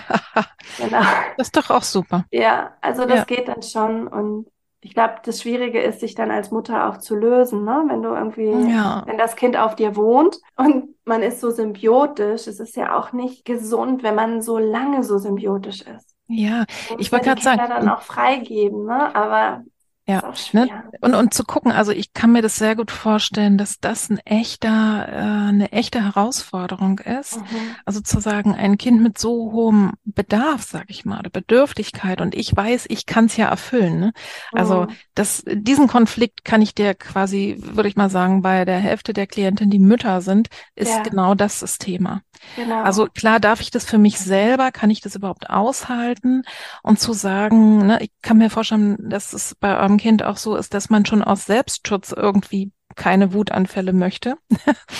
[0.77, 1.01] Genau.
[1.37, 2.25] Das ist doch auch super.
[2.31, 3.23] Ja, also das Ja.
[3.25, 4.47] geht dann schon und
[4.85, 7.85] ich glaube, das Schwierige ist, sich dann als Mutter auch zu lösen, ne?
[7.87, 9.01] Wenn du irgendwie, Ja.
[9.07, 13.11] wenn das Kind auf dir wohnt und man ist so symbiotisch, es ist ja auch
[13.11, 16.15] nicht gesund, wenn man so lange so symbiotisch ist.
[16.27, 16.65] Ja.
[16.99, 19.15] Ich wollte gerade sagen, dann auch freigeben, ne?
[19.15, 19.63] Aber
[20.07, 20.69] Ja, ne?
[21.01, 24.19] Und, und zu gucken, also ich kann mir das sehr gut vorstellen, dass das ein
[24.19, 27.37] echter, äh, eine echte Herausforderung ist.
[27.37, 27.75] Mhm.
[27.85, 32.35] Also zu sagen, ein Kind mit so hohem Bedarf, sag ich mal, oder Bedürftigkeit und
[32.35, 33.99] ich weiß, ich kann es ja erfüllen.
[33.99, 34.13] Ne?
[34.53, 34.87] Also Mhm.
[35.15, 39.25] das, diesen Konflikt kann ich dir quasi, würde ich mal sagen, bei der Hälfte der
[39.25, 41.01] Klienten, die Mütter sind, ist Ja.
[41.01, 42.21] genau das das Thema.
[42.55, 42.83] Genau.
[42.83, 46.43] Also klar, darf ich das für mich selber, kann ich das überhaupt aushalten?
[46.83, 50.55] Und zu sagen, ne, ich kann mir vorstellen, dass es bei eurem Kind auch so
[50.55, 54.35] ist, dass man schon aus Selbstschutz irgendwie keine Wutanfälle möchte.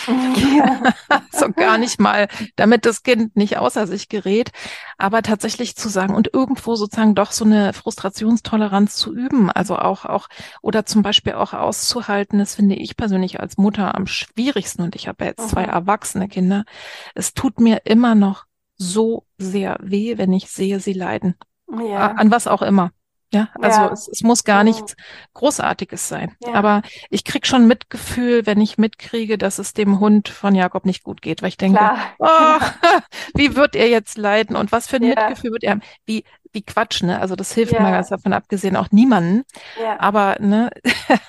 [0.08, 0.81] ja.
[1.31, 4.51] so gar nicht mal, damit das Kind nicht außer sich gerät,
[4.97, 10.03] aber tatsächlich zu sagen und irgendwo sozusagen doch so eine Frustrationstoleranz zu üben, also auch,
[10.05, 10.27] auch,
[10.62, 15.08] oder zum Beispiel auch auszuhalten, das finde ich persönlich als Mutter am schwierigsten und ich
[15.08, 15.69] habe jetzt zwei Mhm.
[15.73, 16.65] erwachsene Kinder.
[17.13, 18.43] Es tut mir immer noch
[18.77, 21.36] so sehr weh, wenn ich sehe, sie leiden.
[21.71, 22.12] Ja.
[22.12, 22.91] An was auch immer.
[23.36, 23.91] Ja, also Ja.
[23.91, 24.95] es, es muss gar nichts
[25.34, 26.36] Großartiges sein.
[26.45, 26.54] Ja.
[26.54, 31.04] Aber ich krieg schon Mitgefühl, wenn ich mitkriege, dass es dem Hund von Jakob nicht
[31.04, 31.80] gut geht, weil ich denke,
[32.19, 32.26] oh,
[33.36, 35.10] wie wird er jetzt leiden und was für ein Ja.
[35.15, 35.82] Mitgefühl wird er haben?
[36.06, 37.19] Wie, wie Quatsch, ne?
[37.19, 39.43] Also das hilft mal ganz davon abgesehen auch niemanden.
[39.82, 40.00] Ja.
[40.00, 40.69] Aber ne,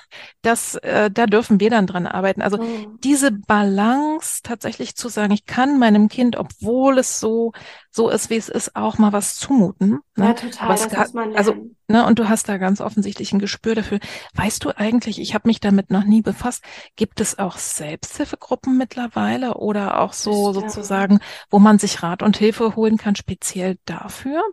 [0.41, 2.41] das, äh, da dürfen wir dann dran arbeiten.
[2.41, 2.97] Also Mhm.
[3.03, 7.51] diese Balance tatsächlich zu sagen, ich kann meinem Kind, obwohl es so,
[7.91, 9.99] so ist, wie es ist, auch mal was zumuten.
[10.17, 10.25] Ne?
[10.27, 11.75] Ja, total, das muss man also, lernen.
[11.87, 13.99] Also, ne, und du hast da ganz offensichtlich ein Gespür dafür.
[14.33, 16.63] Weißt du eigentlich, ich habe mich damit noch nie befasst,
[16.95, 20.71] gibt es auch Selbsthilfegruppen mittlerweile oder auch so Bestimmt.
[20.71, 24.43] sozusagen, wo man sich Rat und Hilfe holen kann, speziell dafür?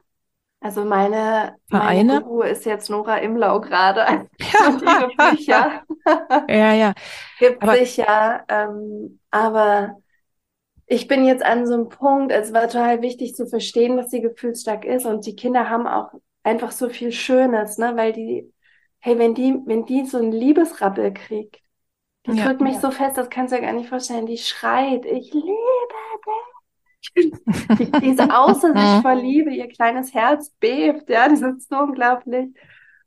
[0.60, 2.14] Also meine, Vereine?
[2.14, 4.00] meine Guru ist jetzt Nora Imlau gerade
[4.38, 4.68] ja.
[4.68, 5.82] und ihre Bücher.
[6.48, 6.94] ja, ja.
[7.38, 9.96] Gibt aber, sicher, ähm, aber
[10.86, 14.20] ich bin jetzt an so einem Punkt, es war total wichtig zu verstehen, dass sie
[14.20, 18.52] gefühlsstark ist und die Kinder haben auch einfach so viel Schönes, ne, weil die,
[19.00, 21.60] hey, wenn die, wenn die so einen Liebesrappel kriegt,
[22.26, 22.80] die ja, drückt mich ja.
[22.80, 25.48] so fest, das kannst du dir gar nicht vorstellen, die schreit, ich liebe
[26.26, 27.32] dich.
[27.78, 31.76] Die, die ist außer sich vor Liebe, ihr kleines Herz bebt, ja, das ist so
[31.76, 32.48] unglaublich.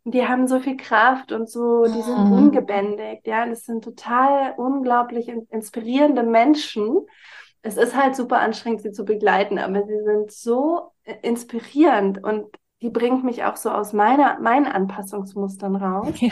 [0.04, 2.32] Und die haben so viel Kraft und so, die sind mhm.
[2.32, 7.08] ungebändigt, ja, das sind total unglaublich inspirierende Menschen
[7.68, 12.46] es ist halt super anstrengend, sie zu begleiten, aber sie sind so äh, inspirierend und
[12.82, 16.14] die bringt mich auch so aus meiner, meinen Anpassungsmustern raus.
[16.20, 16.32] Ja.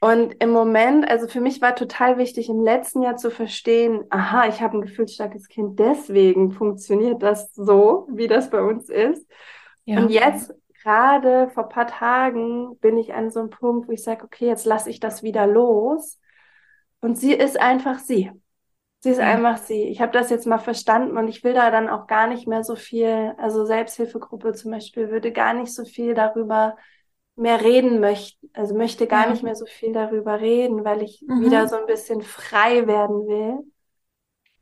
[0.00, 4.48] Und im Moment, also für mich war total wichtig, im letzten Jahr zu verstehen, aha,
[4.48, 9.26] ich habe ein gefühlsstarkes Kind, deswegen funktioniert das so, wie das bei uns ist.
[9.84, 10.00] Ja.
[10.00, 14.02] Und jetzt, gerade vor ein paar Tagen, bin ich an so einem Punkt, wo ich
[14.02, 16.18] sage, okay, jetzt lasse ich das wieder los.
[17.00, 18.30] Und sie ist einfach sie.
[19.04, 19.82] Sie ist einfach sie.
[19.82, 22.64] Ich habe das jetzt mal verstanden und ich will da dann auch gar nicht mehr
[22.64, 26.78] so viel, also Selbsthilfegruppe zum Beispiel, würde gar nicht so viel darüber
[27.36, 29.32] mehr reden möchten, also möchte gar ja.
[29.32, 31.44] nicht mehr so viel darüber reden, weil ich mhm.
[31.44, 33.70] wieder so ein bisschen frei werden will.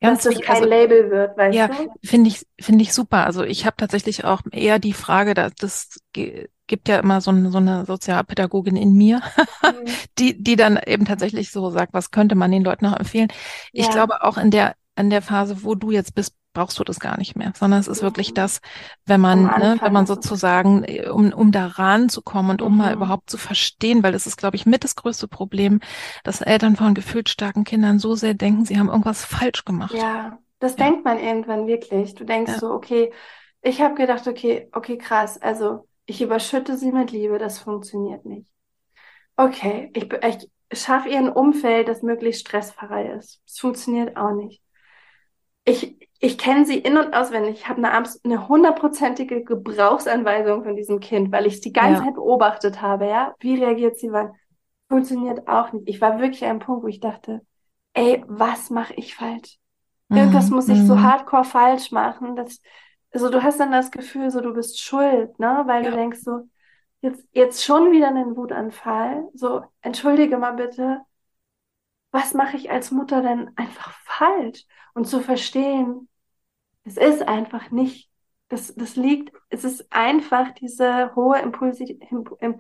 [0.03, 1.75] Ganz dass das kein also, Label wird, weißt ja, du?
[1.75, 3.25] Ja, finde ich, finde ich super.
[3.25, 7.51] Also ich habe tatsächlich auch eher die Frage, dass das gibt ja immer so, ein,
[7.51, 9.21] so eine Sozialpädagogin in mir,
[9.63, 9.87] mhm.
[10.19, 13.29] die, die dann eben tatsächlich so sagt, was könnte man den Leuten noch empfehlen.
[13.73, 13.93] Ich ja.
[13.93, 17.19] glaube auch in der, in der Phase, wo du jetzt bist, brauchst du das gar
[17.19, 18.61] nicht mehr, sondern es ist wirklich das,
[19.07, 22.79] wenn man, ne, wenn man sozusagen, äh, um, um da ranzukommen und um mhm.
[22.79, 25.81] mal überhaupt zu verstehen, weil das ist, glaube ich, mit das größte Problem,
[26.25, 29.95] dass Eltern von gefühlt starken Kindern so sehr denken, sie haben irgendwas falsch gemacht.
[29.95, 30.85] Ja, das ja.
[30.85, 32.15] denkt man irgendwann wirklich.
[32.15, 32.59] Du denkst ja.
[32.59, 33.13] so, okay,
[33.63, 38.47] ich habe gedacht, okay, okay, krass, also ich überschütte sie mit Liebe, das funktioniert nicht.
[39.37, 43.41] Okay, ich, ich schaffe ihr ein Umfeld, das möglichst stressfrei ist.
[43.47, 44.62] Das funktioniert auch nicht.
[45.65, 47.55] Ich, ich kenne sie in- und auswendig.
[47.57, 52.05] Ich habe eine, eine hundertprozentige Gebrauchsanweisung von diesem Kind, weil ich es die ganze ja.
[52.05, 53.07] Zeit beobachtet habe.
[53.07, 54.33] Ja, Wie reagiert sie wann?
[54.89, 55.89] Funktioniert auch nicht.
[55.89, 57.41] Ich war wirklich an einem Punkt, wo ich dachte,
[57.95, 59.59] ey, was mache ich falsch?
[60.11, 60.57] Irgendwas mhm.
[60.57, 61.03] muss ich so mhm.
[61.03, 62.61] hardcore falsch machen, dass
[63.13, 65.63] also du hast dann das Gefühl, so du bist schuld, ne?
[65.67, 65.91] Weil ja.
[65.91, 66.49] du denkst so,
[67.03, 69.29] jetzt, jetzt schon wieder einen Wutanfall.
[69.35, 71.03] So, entschuldige mal bitte,
[72.13, 74.65] was mache ich als Mutter denn einfach falsch?
[74.95, 76.09] Und zu verstehen,
[76.85, 78.11] es ist einfach nicht,
[78.49, 81.87] das, das liegt, es ist einfach diese hohe Impulse,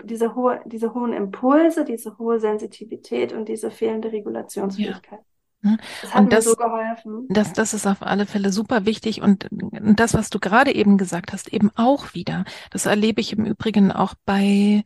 [0.05, 5.21] diese hohe, diese hohen Impulse, diese hohe Sensitivität und diese fehlende Regulationsfähigkeit.
[5.21, 5.71] Ja.
[5.71, 5.79] Ne?
[6.01, 7.27] Das hat und mir das, so geholfen.
[7.29, 11.33] Das, das ist auf alle Fälle super wichtig und das, was du gerade eben gesagt
[11.33, 12.45] hast, eben auch wieder.
[12.71, 14.83] Das erlebe ich im Übrigen auch bei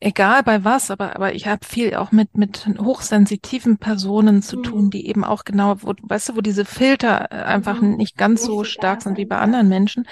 [0.00, 4.62] egal bei was, aber, aber ich habe viel auch mit, mit hochsensitiven Personen zu mhm.
[4.62, 7.96] tun, die eben auch genau, wo, weißt du, wo diese Filter einfach mhm.
[7.96, 10.06] nicht ganz so stark sind wie bei anderen Menschen.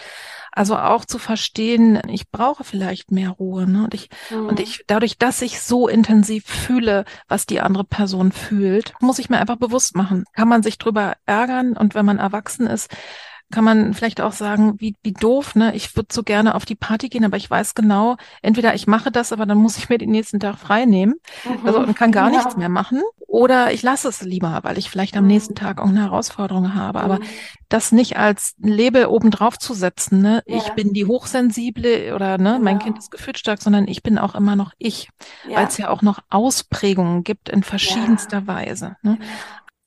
[0.51, 3.70] Also auch zu verstehen, ich brauche vielleicht mehr Ruhe.
[3.70, 3.85] Ne?
[3.85, 4.46] Und ich, mhm.
[4.46, 9.29] und ich, dadurch, dass ich so intensiv fühle, was die andere Person fühlt, muss ich
[9.29, 10.25] mir einfach bewusst machen.
[10.33, 12.90] Kann man sich drüber ärgern und wenn man erwachsen ist,
[13.53, 15.75] kann man vielleicht auch sagen, wie, wie doof, ne?
[15.77, 19.13] Ich würde so gerne auf die Party gehen, aber ich weiß genau, entweder ich mache
[19.13, 21.65] das, aber dann muss ich mir den nächsten Tag frei nehmen mhm.
[21.65, 22.39] also, und kann gar ja.
[22.39, 23.03] nichts mehr machen.
[23.29, 25.31] Oder ich lasse es lieber, weil ich vielleicht am mhm.
[25.31, 27.01] nächsten Tag auch eine Herausforderung habe.
[27.01, 27.25] Aber mhm.
[27.69, 30.43] das nicht als Label obendrauf zu setzen, ne?
[30.47, 30.57] Ja.
[30.57, 32.65] Ich bin die Hochsensible oder ne, genau.
[32.65, 35.09] mein Kind ist gefühlsstark, sondern ich bin auch immer noch ich.
[35.49, 35.59] Ja.
[35.59, 38.97] Weil es ja auch noch Ausprägungen gibt in verschiedenster Weise.
[39.03, 39.19] Ne?
[39.19, 39.31] Genau.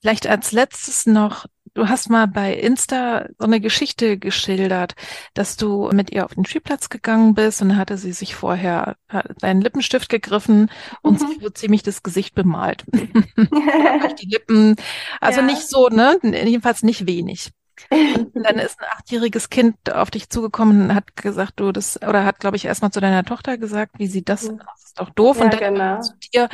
[0.00, 4.94] Vielleicht als letztes noch Du hast mal bei Insta so eine Geschichte geschildert,
[5.34, 8.96] dass du mit ihr auf den Spielplatz gegangen bist und dann hatte sie sich vorher
[9.40, 10.70] deinen Lippenstift gegriffen
[11.02, 11.26] und mhm.
[11.26, 12.84] sich wird ziemlich das Gesicht bemalt.
[12.92, 14.76] die Lippen.
[15.20, 15.46] Also ja.
[15.46, 16.18] nicht so, ne?
[16.22, 17.52] Jedenfalls nicht wenig.
[17.88, 22.24] Und dann ist ein achtjähriges Kind auf dich zugekommen und hat gesagt, du das, oder
[22.24, 25.38] hat, glaube ich, erstmal zu deiner Tochter gesagt, wie sie das, das ist doch doof.
[25.38, 26.00] Ja, und dann genau.
[26.00, 26.48] zu dir,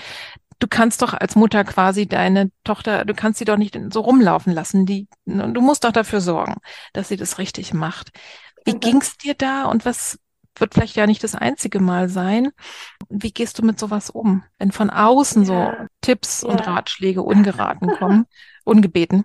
[0.58, 4.52] du kannst doch als Mutter quasi deine Tochter, du kannst sie doch nicht so rumlaufen
[4.52, 4.86] lassen.
[4.86, 6.56] Die, du musst doch dafür sorgen,
[6.92, 8.10] dass sie das richtig macht.
[8.64, 8.80] Wie mhm.
[8.80, 10.18] ging's dir da und was
[10.58, 12.50] wird vielleicht ja nicht das einzige Mal sein?
[13.08, 15.46] Wie gehst du mit sowas um, wenn von außen ja.
[15.46, 16.48] so Tipps ja.
[16.48, 18.26] und Ratschläge ungeraten kommen,
[18.64, 19.24] ungebeten?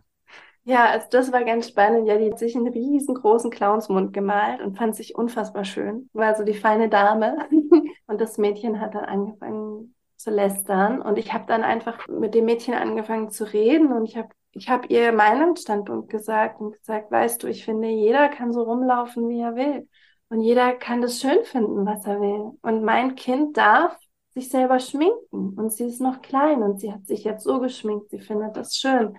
[0.64, 2.08] Ja, also das war ganz spannend.
[2.08, 6.10] Ja, die hat sich einen riesengroßen Clownsmund gemalt und fand sich unfassbar schön.
[6.14, 7.36] War so die feine Dame.
[8.08, 11.02] Und das Mädchen hat dann angefangen zu lästern.
[11.02, 14.70] Und ich habe dann einfach mit dem Mädchen angefangen zu reden und ich habe ich
[14.70, 19.30] habe ihr meinen Standpunkt gesagt und gesagt, weißt du, ich finde, jeder kann so rumlaufen,
[19.30, 19.88] wie er will.
[20.30, 22.58] Und jeder kann das schön finden, was er will.
[22.62, 23.98] Und mein Kind darf
[24.34, 25.54] sich selber schminken.
[25.58, 28.76] Und sie ist noch klein und sie hat sich jetzt so geschminkt, sie findet das
[28.76, 29.18] schön.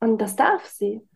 [0.00, 1.06] Und das darf sie.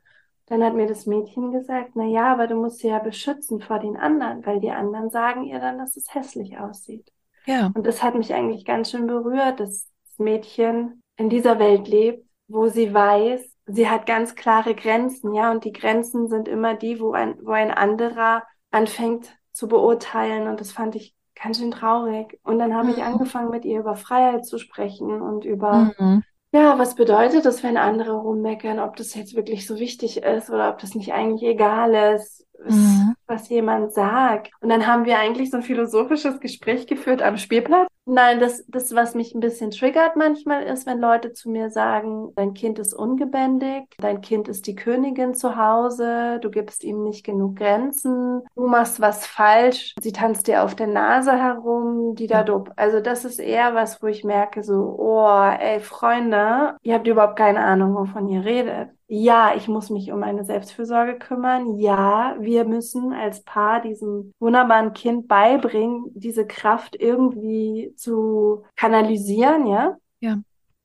[0.47, 3.79] Dann hat mir das Mädchen gesagt, na ja, aber du musst sie ja beschützen vor
[3.79, 7.13] den anderen, weil die anderen sagen ihr dann, dass es hässlich aussieht.
[7.47, 7.71] Ja.
[7.75, 12.27] Und das hat mich eigentlich ganz schön berührt, dass das Mädchen in dieser Welt lebt,
[12.49, 17.01] wo sie weiß, sie hat ganz klare Grenzen, ja, und die Grenzen sind immer die,
[17.01, 22.39] wo ein, wo ein anderer anfängt zu beurteilen und das fand ich ganz schön traurig.
[22.43, 22.95] Und dann habe mhm.
[22.95, 26.23] ich angefangen, mit ihr über Freiheit zu sprechen und über mhm.
[26.55, 30.71] Ja, was bedeutet das, wenn andere rummeckern, ob das jetzt wirklich so wichtig ist oder
[30.71, 33.14] ob das nicht eigentlich egal ist, mhm.
[33.27, 34.51] was jemand sagt.
[34.61, 37.88] Und dann haben wir eigentlich so ein philosophisches Gespräch geführt am Spielplatz.
[38.07, 42.33] Nein, das, das, was mich ein bisschen triggert manchmal ist, wenn Leute zu mir sagen,
[42.37, 47.25] dein Kind ist ungebändigt, dein Kind ist die Königin zu Hause, du gibst ihm nicht
[47.25, 52.43] genug Grenzen, du machst was falsch, sie tanzt dir auf der Nase herum, die da
[52.43, 52.73] dope.
[52.77, 57.37] Also das ist eher was, wo ich merke so, oh, ey, Freunde, ihr habt überhaupt
[57.37, 61.79] keine Ahnung, wovon ihr redet ja, ich muss mich um meine Selbstfürsorge kümmern.
[61.79, 69.97] Ja, wir müssen als Paar diesem wunderbaren Kind beibringen, diese Kraft irgendwie zu kanalisieren, ja?
[70.21, 70.38] Ja.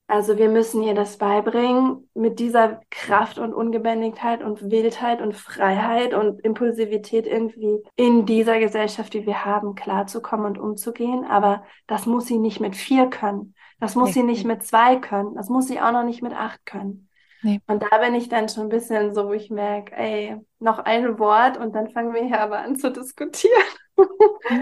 [0.07, 6.15] Also wir müssen ihr das beibringen, mit dieser Kraft und Ungebändigtheit und Wildheit und Freiheit
[6.15, 11.25] und Impulsivität irgendwie in dieser Gesellschaft, die wir haben, klarzukommen und umzugehen.
[11.25, 13.53] Aber das muss sie nicht mit vier können.
[13.79, 14.13] Das muss okay.
[14.13, 15.35] sie nicht mit zwei können.
[15.35, 17.08] Das muss sie auch noch nicht mit acht können.
[17.41, 17.61] Nee.
[17.67, 21.19] Und da bin ich dann schon ein bisschen so, wo ich merke, ey, noch ein
[21.19, 23.53] Wort und dann fangen wir hier aber an zu diskutieren.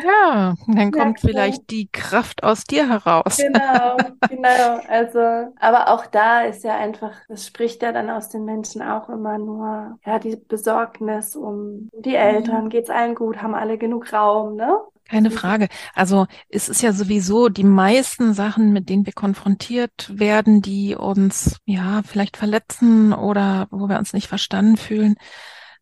[0.04, 3.38] Ja, dann kommt ja, vielleicht die Kraft aus dir heraus.
[3.38, 3.96] Genau,
[4.30, 4.80] genau.
[4.88, 5.20] Also,
[5.60, 9.38] aber auch da ist ja einfach, das spricht ja dann aus den Menschen auch immer
[9.38, 12.70] nur, ja, die Besorgnis um die Eltern, mhm.
[12.70, 14.76] geht's allen gut, haben alle genug Raum, ne?
[15.10, 15.70] Keine Frage.
[15.94, 21.58] Also es ist ja sowieso die meisten Sachen, mit denen wir konfrontiert werden, die uns
[21.66, 25.16] ja vielleicht verletzen oder wo wir uns nicht verstanden fühlen,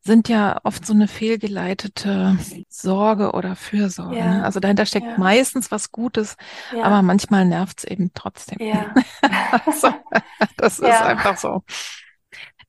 [0.05, 2.37] sind ja oft so eine fehlgeleitete
[2.69, 4.17] Sorge oder Fürsorge.
[4.17, 4.35] Ja.
[4.35, 4.43] Ne?
[4.43, 5.17] Also dahinter steckt ja.
[5.17, 6.37] meistens was Gutes,
[6.75, 6.83] ja.
[6.83, 8.59] aber manchmal nervt es eben trotzdem.
[8.59, 8.93] Ja.
[9.65, 9.89] also,
[10.57, 11.63] das ist einfach so.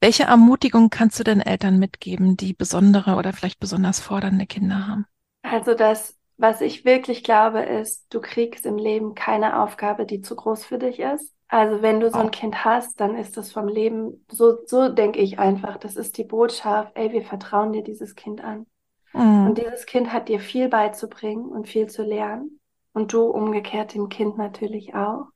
[0.01, 5.07] Welche Ermutigung kannst du den Eltern mitgeben, die besondere oder vielleicht besonders fordernde Kinder haben?
[5.43, 10.37] Also das was ich wirklich glaube, ist, du kriegst im Leben keine Aufgabe, die zu
[10.37, 11.33] groß für dich ist.
[11.49, 15.21] Also wenn du so ein Kind hast, dann ist das vom Leben, so, so denke
[15.21, 18.67] ich einfach, das ist die Botschaft, ey, wir vertrauen dir dieses Kind an.
[19.13, 19.47] Mhm.
[19.47, 22.61] Und dieses Kind hat dir viel beizubringen und viel zu lernen.
[22.93, 25.27] Und du umgekehrt dem Kind natürlich auch.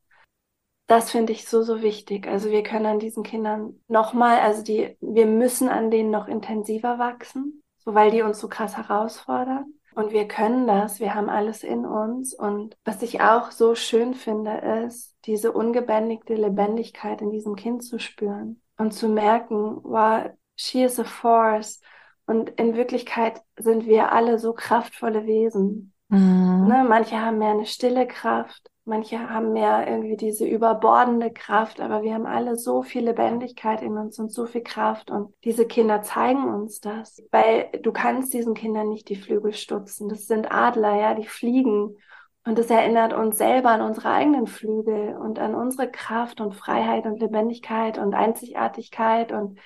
[0.86, 2.26] Das finde ich so, so wichtig.
[2.26, 6.98] Also wir können an diesen Kindern nochmal, also die, wir müssen an denen noch intensiver
[6.98, 9.72] wachsen, so weil die uns so krass herausfordern.
[9.94, 12.34] Und wir können das, wir haben alles in uns.
[12.34, 17.98] Und was ich auch so schön finde, ist, diese ungebändigte Lebendigkeit in diesem Kind zu
[17.98, 21.80] spüren und zu merken, wow, she is a force.
[22.26, 25.92] Und in Wirklichkeit sind wir alle so kraftvolle Wesen.
[26.08, 26.66] Mhm.
[26.68, 26.84] Ne?
[26.88, 32.12] Manche haben mehr eine stille Kraft, Manche haben mehr irgendwie diese überbordende Kraft, aber wir
[32.12, 36.52] haben alle so viel Lebendigkeit in uns und so viel Kraft und diese Kinder zeigen
[36.52, 40.08] uns das, weil du kannst diesen Kindern nicht die Flügel stutzen.
[40.08, 41.98] Das sind Adler, ja, die fliegen
[42.44, 47.06] und das erinnert uns selber an unsere eigenen Flügel und an unsere Kraft und Freiheit
[47.06, 49.60] und Lebendigkeit und Einzigartigkeit und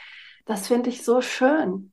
[0.45, 1.93] das finde ich so schön.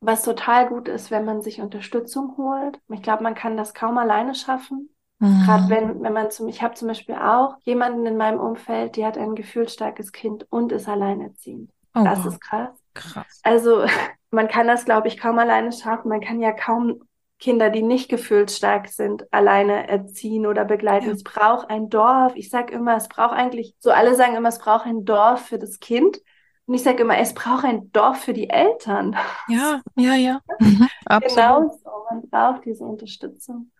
[0.00, 2.78] Was total gut ist, wenn man sich Unterstützung holt.
[2.88, 4.90] Ich glaube, man kann das kaum alleine schaffen.
[5.18, 5.42] Mhm.
[5.44, 9.04] Gerade wenn, wenn man zum, ich habe zum Beispiel auch jemanden in meinem Umfeld, die
[9.04, 11.70] hat ein gefühlsstarkes Kind und ist alleinerziehend.
[11.94, 12.26] Oh, das wow.
[12.26, 12.70] ist krass.
[12.94, 13.40] Krass.
[13.42, 13.84] Also
[14.30, 16.08] man kann das, glaube ich, kaum alleine schaffen.
[16.08, 17.02] Man kann ja kaum
[17.40, 21.06] Kinder, die nicht gefühlsstark sind, alleine erziehen oder begleiten.
[21.06, 21.12] Ja.
[21.12, 22.32] Es braucht ein Dorf.
[22.34, 25.58] Ich sage immer, es braucht eigentlich, so alle sagen immer, es braucht ein Dorf für
[25.58, 26.20] das Kind.
[26.66, 29.16] Und ich sage immer, es braucht ein Dorf für die Eltern.
[29.48, 30.40] Ja, ja, ja.
[30.60, 30.88] Mhm,
[31.20, 31.90] genau so.
[32.10, 33.70] Man braucht diese Unterstützung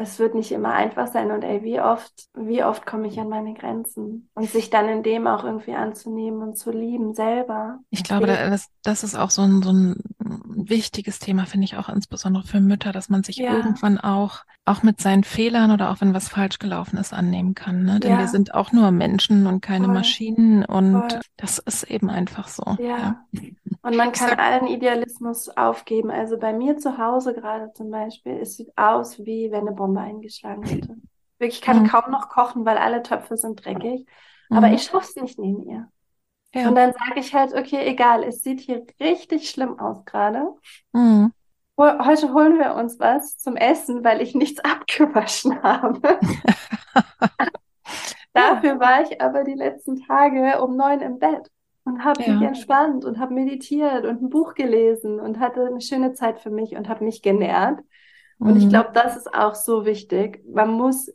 [0.00, 3.28] es wird nicht immer einfach sein und ey, wie oft, wie oft komme ich an
[3.28, 7.80] meine Grenzen und sich dann in dem auch irgendwie anzunehmen und zu lieben selber.
[7.90, 11.88] Ich glaube, das, das ist auch so ein, so ein wichtiges Thema, finde ich auch
[11.88, 13.52] insbesondere für Mütter, dass man sich ja.
[13.52, 17.84] irgendwann auch, auch mit seinen Fehlern oder auch wenn was falsch gelaufen ist, annehmen kann.
[17.84, 18.00] Ne?
[18.00, 18.18] Denn ja.
[18.18, 19.94] wir sind auch nur Menschen und keine Voll.
[19.94, 21.20] Maschinen und Voll.
[21.36, 22.76] das ist eben einfach so.
[22.78, 22.86] Ja.
[22.98, 23.24] ja.
[23.82, 26.10] Und man kann sag, allen Idealismus aufgeben.
[26.10, 30.00] Also bei mir zu Hause gerade zum Beispiel, es sieht aus, wie wenn eine Bombe
[30.00, 30.96] eingeschlagen hätte.
[31.38, 31.88] Wirklich, ich kann mhm.
[31.88, 34.06] kaum noch kochen, weil alle Töpfe sind dreckig.
[34.50, 34.74] Aber mhm.
[34.74, 35.88] ich schaff's nicht neben ihr.
[36.54, 36.68] Ja.
[36.68, 40.48] Und dann sage ich halt, okay, egal, es sieht hier richtig schlimm aus gerade.
[40.92, 41.32] Mhm.
[41.78, 46.00] Heute holen wir uns was zum Essen, weil ich nichts abgewaschen habe.
[48.32, 51.50] Dafür war ich aber die letzten Tage um neun im Bett
[51.84, 52.34] und habe ja.
[52.34, 56.50] mich entspannt und habe meditiert und ein Buch gelesen und hatte eine schöne Zeit für
[56.50, 57.80] mich und habe mich genährt.
[58.38, 58.58] Und mhm.
[58.58, 60.42] ich glaube, das ist auch so wichtig.
[60.46, 61.12] Man muss,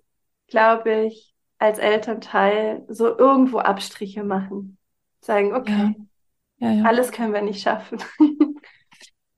[0.48, 4.78] glaube ich, als Elternteil so irgendwo Abstriche machen.
[5.20, 5.96] Sagen, okay,
[6.58, 6.72] ja.
[6.72, 8.00] Ja, alles können wir nicht schaffen.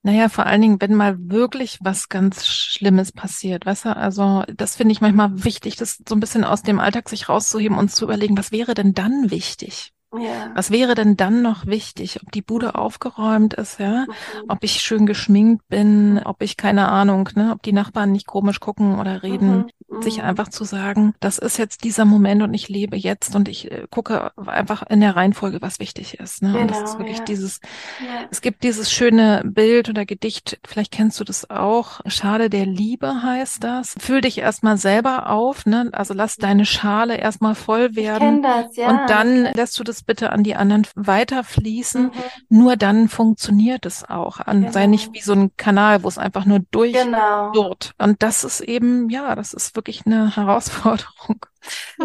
[0.06, 4.76] Naja, vor allen Dingen, wenn mal wirklich was ganz Schlimmes passiert, weißt du, also das
[4.76, 8.04] finde ich manchmal wichtig, das so ein bisschen aus dem Alltag sich rauszuheben und zu
[8.04, 9.95] überlegen, was wäre denn dann wichtig?
[10.18, 10.50] Ja.
[10.54, 12.20] Was wäre denn dann noch wichtig?
[12.22, 14.06] Ob die Bude aufgeräumt ist, ja?
[14.06, 14.44] Mhm.
[14.48, 17.52] Ob ich schön geschminkt bin, ob ich keine Ahnung, ne?
[17.52, 19.66] Ob die Nachbarn nicht komisch gucken oder reden.
[19.88, 20.02] Mhm.
[20.02, 20.24] Sich mhm.
[20.24, 23.86] einfach zu sagen, das ist jetzt dieser Moment und ich lebe jetzt und ich äh,
[23.88, 26.42] gucke einfach in der Reihenfolge, was wichtig ist.
[26.42, 26.50] Ne?
[26.50, 27.24] Genau, und das ist genau, wirklich ja.
[27.24, 27.60] dieses,
[28.00, 28.26] ja.
[28.30, 32.00] es gibt dieses schöne Bild oder Gedicht, vielleicht kennst du das auch.
[32.06, 33.94] Schale der Liebe heißt das.
[33.98, 35.88] Fühl dich erstmal selber auf, ne?
[35.92, 38.38] Also lass deine Schale erstmal voll werden.
[38.38, 38.88] Ich das, ja.
[38.90, 42.04] Und dann lässt du das bitte an die anderen weiterfließen.
[42.04, 42.12] Mhm.
[42.48, 44.38] Nur dann funktioniert es auch.
[44.46, 44.72] Und genau.
[44.72, 47.52] sei nicht wie so ein Kanal, wo es einfach nur durch genau.
[47.98, 51.46] Und das ist eben, ja, das ist wirklich eine Herausforderung.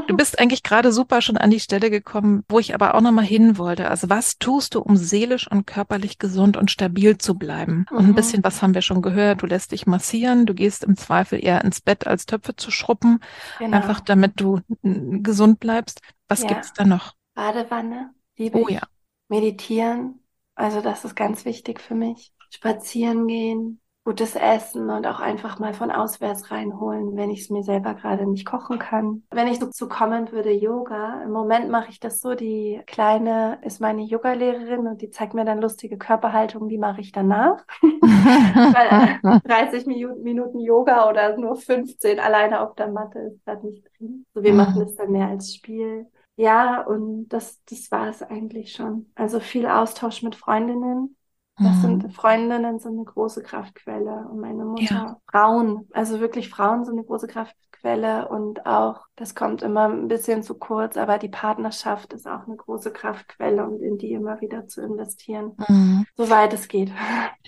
[0.08, 3.26] Du bist eigentlich gerade super schon an die Stelle gekommen, wo ich aber auch nochmal
[3.26, 3.90] hin wollte.
[3.90, 7.86] Also was tust du, um seelisch und körperlich gesund und stabil zu bleiben?
[7.90, 7.98] Mhm.
[7.98, 8.16] Und ein mhm.
[8.16, 9.42] bisschen was haben wir schon gehört.
[9.42, 13.20] Du lässt dich massieren, du gehst im Zweifel eher ins Bett, als Töpfe zu schruppen.
[13.60, 13.78] Genau.
[13.78, 16.02] Einfach damit du gesund bleibst.
[16.28, 16.48] Was ja.
[16.48, 17.14] gibt's da noch?
[17.34, 18.76] Badewanne, liebe oh, ich.
[18.76, 18.82] Ja.
[19.30, 20.22] Meditieren,
[20.56, 22.34] also das ist ganz wichtig für mich.
[22.50, 27.64] Spazieren gehen, gutes Essen und auch einfach mal von auswärts reinholen, wenn ich es mir
[27.64, 29.24] selber gerade nicht kochen kann.
[29.30, 31.22] Wenn ich so zu kommen würde, Yoga.
[31.24, 35.46] Im Moment mache ich das so, die Kleine ist meine Yogalehrerin und die zeigt mir
[35.46, 37.64] dann lustige Körperhaltungen, die mache ich danach.
[37.82, 44.26] Weil 30 Minuten Yoga oder nur 15 alleine auf der Matte ist da nicht drin.
[44.34, 46.08] So, wir machen es dann mehr als Spiel.
[46.42, 49.12] Ja, und das, das war es eigentlich schon.
[49.14, 51.16] Also viel Austausch mit Freundinnen,
[51.62, 51.82] das mhm.
[51.82, 54.84] sind Freundinnen sind eine große Kraftquelle und meine Mutter.
[54.84, 55.18] Ja.
[55.30, 60.42] Frauen, also wirklich Frauen sind eine große Kraftquelle und auch, das kommt immer ein bisschen
[60.42, 64.68] zu kurz, aber die Partnerschaft ist auch eine große Kraftquelle und in die immer wieder
[64.68, 66.06] zu investieren, mhm.
[66.16, 66.92] soweit es geht.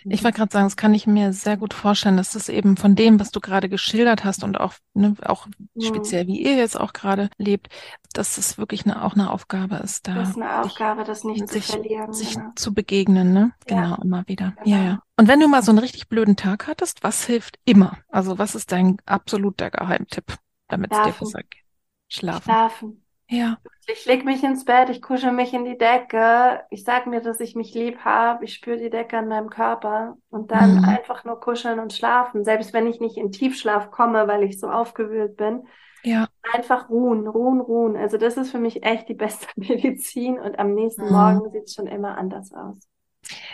[0.06, 2.96] Ich wollte gerade sagen, das kann ich mir sehr gut vorstellen, dass das eben von
[2.96, 5.82] dem, was du gerade geschildert hast und auch, ne, auch mhm.
[5.82, 7.70] speziell wie ihr jetzt auch gerade lebt,
[8.18, 10.16] dass es wirklich eine, auch eine Aufgabe ist, da.
[10.16, 12.14] Das ist eine Aufgabe, sich, das nicht sich, zu verlieren.
[12.14, 12.52] Sich genau.
[12.56, 13.54] zu begegnen, ne?
[13.68, 13.84] Ja.
[13.84, 14.54] Genau, immer wieder.
[14.64, 14.78] Genau.
[14.78, 15.04] Ja, ja.
[15.18, 17.98] Und wenn du mal so einen richtig blöden Tag hattest, was hilft immer?
[18.10, 20.38] Also was ist dein absoluter Geheimtipp,
[20.68, 21.64] damit es dir besser geht?
[22.08, 22.44] Schlafen.
[22.44, 23.04] Schlafen.
[23.30, 23.58] Ja.
[23.88, 27.40] Ich leg mich ins Bett, ich kusche mich in die Decke, ich sag mir, dass
[27.40, 30.86] ich mich lieb habe, ich spüre die Decke an meinem Körper und dann mhm.
[30.86, 32.46] einfach nur kuscheln und schlafen.
[32.46, 35.68] Selbst wenn ich nicht in Tiefschlaf komme, weil ich so aufgewühlt bin,
[36.04, 36.28] ja.
[36.54, 37.96] Einfach ruhen, ruhen, ruhen.
[37.96, 41.12] Also das ist für mich echt die beste Medizin und am nächsten mhm.
[41.12, 42.78] Morgen sieht es schon immer anders aus.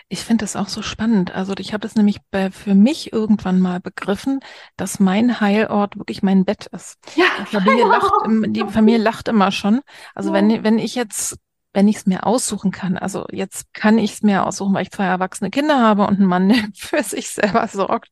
[0.07, 1.33] Ich finde das auch so spannend.
[1.35, 4.39] Also ich habe das nämlich bei, für mich irgendwann mal begriffen,
[4.77, 6.97] dass mein Heilort wirklich mein Bett ist.
[7.15, 8.11] Ja, die Familie, lacht,
[8.47, 9.81] die Familie lacht immer schon.
[10.15, 10.35] Also ja.
[10.35, 11.37] wenn, wenn ich jetzt
[11.74, 12.97] wenn ich es mir aussuchen kann.
[12.97, 16.26] Also jetzt kann ich es mir aussuchen, weil ich zwei erwachsene Kinder habe und einen
[16.26, 18.09] Mann, der für sich selber sorgt.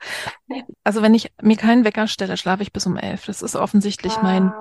[0.83, 3.25] Also wenn ich mir keinen Wecker stelle, schlafe ich bis um elf.
[3.25, 4.53] Das ist offensichtlich wow, mein.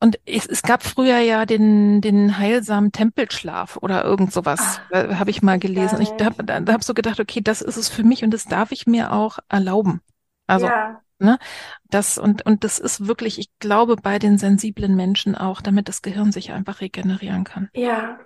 [0.00, 5.30] Und es, es gab früher ja den, den heilsamen Tempelschlaf oder irgend sowas, äh, habe
[5.30, 5.96] ich mal gelesen.
[5.98, 8.32] Und ich habe da, da hab so gedacht, okay, das ist es für mich und
[8.32, 10.00] das darf ich mir auch erlauben.
[10.48, 11.00] Also ja.
[11.22, 11.38] Ne?
[11.84, 16.02] Das, und, und das ist wirklich, ich glaube, bei den sensiblen Menschen auch, damit das
[16.02, 17.68] Gehirn sich einfach regenerieren kann.
[17.74, 18.18] Ja.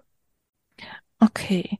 [1.20, 1.78] Okay.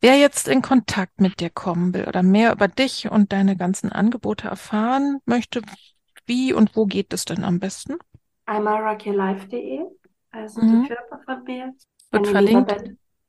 [0.00, 3.90] Wer jetzt in Kontakt mit dir kommen will oder mehr über dich und deine ganzen
[3.90, 5.62] Angebote erfahren möchte,
[6.26, 7.96] wie und wo geht es denn am besten?
[8.46, 9.80] Einmal rockylife.de,
[10.30, 10.82] also mhm.
[10.82, 11.74] die Firma von mir.
[12.10, 12.74] Wird verlinkt.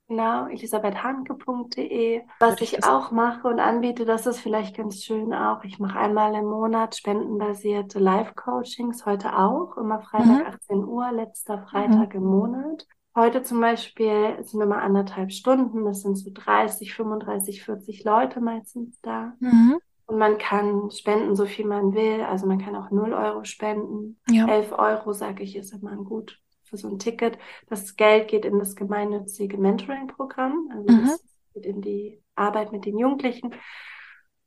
[0.07, 2.21] Genau, elisabethhanke.de.
[2.39, 5.63] Was ich auch mache und anbiete, das ist vielleicht ganz schön auch.
[5.63, 10.45] Ich mache einmal im Monat spendenbasierte Live-Coachings, heute auch, immer Freitag mhm.
[10.45, 12.21] 18 Uhr, letzter Freitag mhm.
[12.21, 12.87] im Monat.
[13.15, 18.99] Heute zum Beispiel sind immer anderthalb Stunden, das sind so 30, 35, 40 Leute meistens
[19.01, 19.33] da.
[19.39, 19.79] Mhm.
[20.05, 22.21] Und man kann spenden, so viel man will.
[22.21, 24.19] Also man kann auch 0 Euro spenden.
[24.29, 24.47] Ja.
[24.47, 26.39] 11 Euro, sage ich, ist immer gut
[26.75, 27.37] für so ein Ticket.
[27.69, 30.69] Das Geld geht in das gemeinnützige Mentoring-Programm.
[30.71, 31.07] Also mhm.
[31.07, 31.23] das
[31.53, 33.55] geht in die Arbeit mit den Jugendlichen.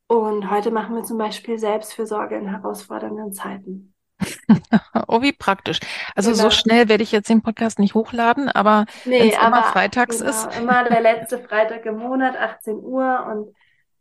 [0.06, 3.94] Und heute machen wir zum Beispiel Selbstfürsorge in herausfordernden Zeiten.
[5.08, 5.80] oh, wie praktisch.
[6.14, 6.44] Also genau.
[6.44, 10.18] so schnell werde ich jetzt den Podcast nicht hochladen, aber nee, wenn es immer freitags
[10.18, 10.56] genau, ist.
[10.58, 13.26] Immer der letzte Freitag im Monat, 18 Uhr.
[13.30, 13.54] Und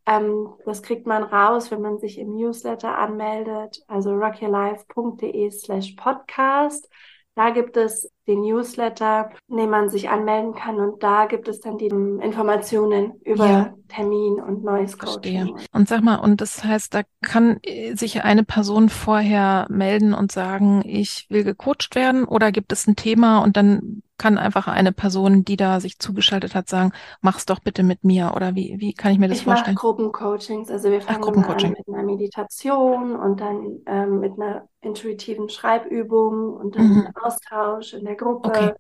[0.08, 6.90] ähm, das kriegt man raus, wenn man sich im Newsletter anmeldet, also rockyourlife.de slash podcast.
[7.38, 11.60] Da gibt es den Newsletter, in dem man sich anmelden kann und da gibt es
[11.60, 13.74] dann die Informationen über ja.
[13.90, 15.56] Termin und neues Coaching.
[15.72, 17.60] Und sag mal, und das heißt, da kann
[17.94, 22.96] sich eine Person vorher melden und sagen, ich will gecoacht werden oder gibt es ein
[22.96, 26.92] Thema und dann kann einfach eine Person, die da sich zugeschaltet hat, sagen,
[27.22, 29.76] mach's doch bitte mit mir oder wie, wie kann ich mir das ich vorstellen?
[29.76, 34.68] Mache Gruppencoachings, also wir fangen Ach, an mit einer Meditation und dann ähm, mit einer
[34.82, 37.08] intuitiven Schreibübung und dann mhm.
[37.22, 38.50] Austausch in der Gruppe.
[38.50, 38.74] Okay.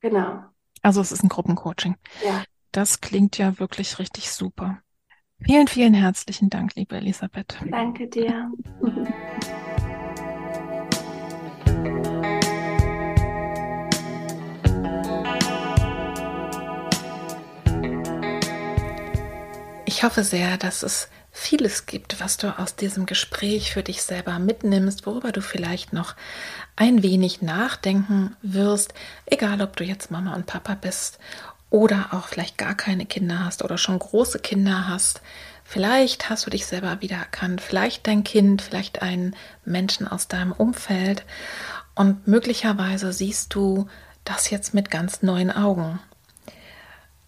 [0.00, 0.44] Genau.
[0.82, 1.96] Also es ist ein Gruppencoaching.
[2.24, 2.42] Ja.
[2.72, 4.78] Das klingt ja wirklich richtig super.
[5.40, 7.58] Vielen, vielen herzlichen Dank, liebe Elisabeth.
[7.70, 8.50] Danke dir.
[20.04, 25.06] hoffe sehr, dass es vieles gibt, was du aus diesem Gespräch für dich selber mitnimmst,
[25.06, 26.14] worüber du vielleicht noch
[26.76, 28.94] ein wenig nachdenken wirst,
[29.26, 31.18] egal ob du jetzt Mama und Papa bist
[31.70, 35.22] oder auch vielleicht gar keine Kinder hast oder schon große Kinder hast.
[35.64, 39.34] Vielleicht hast du dich selber wiedererkannt, vielleicht dein Kind, vielleicht einen
[39.64, 41.24] Menschen aus deinem Umfeld
[41.94, 43.88] und möglicherweise siehst du
[44.24, 45.98] das jetzt mit ganz neuen Augen.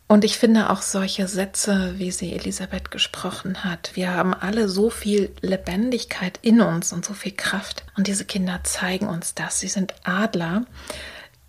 [0.08, 4.88] Und ich finde auch solche Sätze, wie sie Elisabeth gesprochen hat, wir haben alle so
[4.88, 7.84] viel Lebendigkeit in uns und so viel Kraft.
[7.96, 9.58] Und diese Kinder zeigen uns das.
[9.58, 10.64] Sie sind Adler.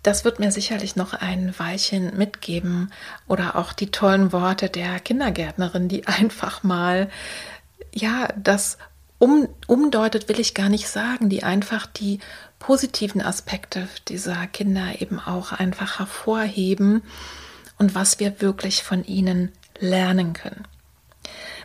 [0.02, 2.92] Das wird mir sicherlich noch ein Weilchen mitgeben.
[3.28, 7.10] Oder auch die tollen Worte der Kindergärtnerin, die einfach mal,
[7.94, 8.78] ja, das
[9.18, 12.18] um, umdeutet, will ich gar nicht sagen, die einfach die
[12.58, 17.02] positiven Aspekte dieser Kinder eben auch einfach hervorheben
[17.78, 20.66] und was wir wirklich von ihnen lernen können.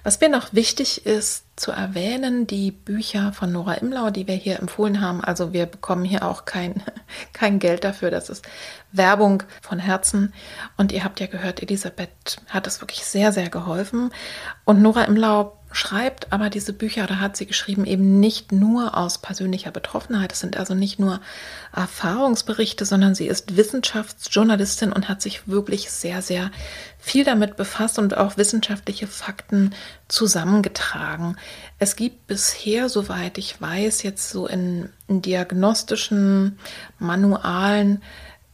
[0.04, 4.60] Was mir noch wichtig ist zu erwähnen, die Bücher von Nora Imlau, die wir hier
[4.60, 6.82] empfohlen haben, also wir bekommen hier auch kein,
[7.34, 8.46] kein Geld dafür, das ist
[8.92, 10.34] Werbung von Herzen.
[10.78, 14.12] Und ihr habt ja gehört, Elisabeth hat es wirklich sehr, sehr geholfen.
[14.66, 19.18] Und Nora Imlau schreibt aber diese Bücher, da hat sie geschrieben, eben nicht nur aus
[19.18, 20.32] persönlicher Betroffenheit.
[20.32, 21.20] Es sind also nicht nur
[21.76, 26.52] Erfahrungsberichte, sondern sie ist Wissenschaftsjournalistin und hat sich wirklich sehr, sehr
[27.00, 29.74] viel damit befasst und auch wissenschaftliche Fakten
[30.08, 31.38] zusammengetragen.
[31.80, 36.58] Es gibt bisher, soweit ich weiß, jetzt so in, in diagnostischen
[37.00, 38.02] Manualen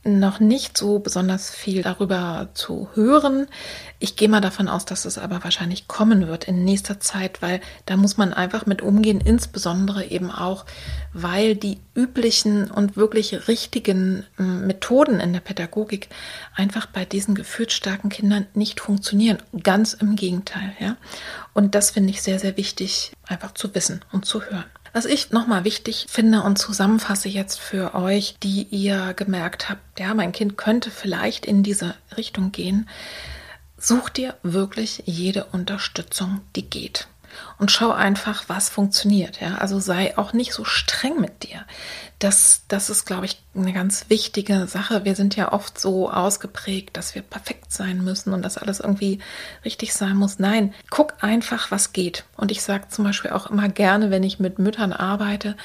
[0.04, 3.48] noch nicht so besonders viel darüber zu hören.
[4.00, 7.60] Ich gehe mal davon aus, dass es aber wahrscheinlich kommen wird in nächster Zeit, weil
[7.86, 10.66] da muss man einfach mit umgehen, insbesondere eben auch,
[11.12, 16.08] weil die üblichen und wirklich richtigen hm, Methoden in der Pädagogik
[16.56, 19.40] einfach bei diesen gefühlsstarken Kindern nicht funktionieren.
[19.64, 20.96] Ganz im Gegenteil, ja.
[21.54, 24.66] Und das finde ich sehr, sehr wichtig, einfach zu wissen und zu hören.
[24.94, 30.14] Was ich nochmal wichtig finde und zusammenfasse jetzt für euch, die ihr gemerkt habt, ja,
[30.14, 32.90] mein Kind könnte vielleicht in diese Richtung gehen,
[33.78, 37.08] such dir wirklich jede Unterstützung, die geht
[37.58, 39.42] und schau einfach, was funktioniert.
[39.42, 39.56] Ja?
[39.56, 41.66] Also sei auch nicht so streng mit dir.
[42.20, 45.06] Das, das ist, glaube ich, eine ganz wichtige Sache.
[45.06, 49.20] Wir sind ja oft so ausgeprägt, dass wir perfekt sein müssen und dass alles irgendwie
[49.64, 50.40] richtig sein muss.
[50.40, 52.26] Nein, guck einfach, was geht.
[52.36, 55.56] Und ich sage zum Beispiel auch immer gerne, wenn ich mit Müttern arbeite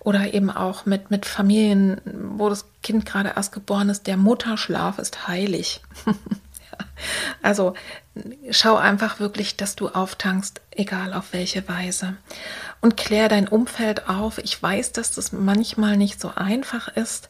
[0.00, 4.98] oder eben auch mit, mit Familien, wo das Kind gerade erst geboren ist, der Mutterschlaf
[4.98, 5.82] ist heilig.
[7.42, 7.74] Also
[8.50, 12.16] schau einfach wirklich, dass du auftankst, egal auf welche Weise.
[12.80, 14.38] Und klär dein Umfeld auf.
[14.38, 17.28] Ich weiß, dass das manchmal nicht so einfach ist,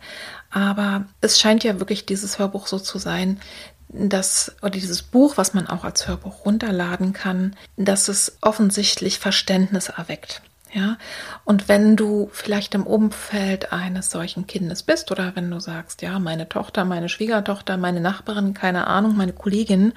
[0.51, 3.41] aber es scheint ja wirklich dieses Hörbuch so zu sein,
[3.89, 9.89] dass, oder dieses Buch, was man auch als Hörbuch runterladen kann, dass es offensichtlich Verständnis
[9.89, 10.43] erweckt.
[10.75, 10.97] Ja,
[11.45, 16.19] und wenn du vielleicht im Umfeld eines solchen Kindes bist oder wenn du sagst, ja,
[16.19, 19.93] meine Tochter, meine Schwiegertochter, meine Nachbarin, keine Ahnung, meine Kollegin,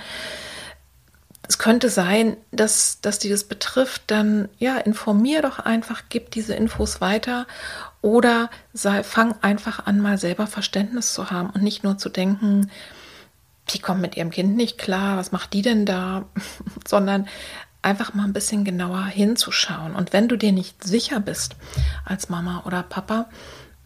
[1.47, 6.55] es könnte sein, dass, dass die das betrifft, dann ja, informier doch einfach, gib diese
[6.55, 7.45] Infos weiter
[8.01, 12.69] oder sei, fang einfach an, mal selber Verständnis zu haben und nicht nur zu denken,
[13.69, 16.25] die kommt mit ihrem Kind nicht klar, was macht die denn da,
[16.87, 17.27] sondern
[17.81, 19.95] einfach mal ein bisschen genauer hinzuschauen.
[19.95, 21.55] Und wenn du dir nicht sicher bist
[22.03, 23.27] als Mama oder Papa,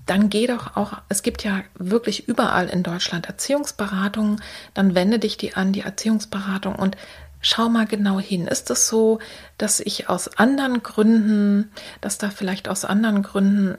[0.06, 4.42] dann geh doch auch, es gibt ja wirklich überall in Deutschland Erziehungsberatungen,
[4.74, 6.98] dann wende dich die an, die Erziehungsberatung und
[7.42, 8.48] Schau mal genau hin.
[8.48, 9.20] Ist es so,
[9.58, 11.72] dass ich aus anderen Gründen,
[12.02, 13.78] dass da vielleicht aus anderen Gründen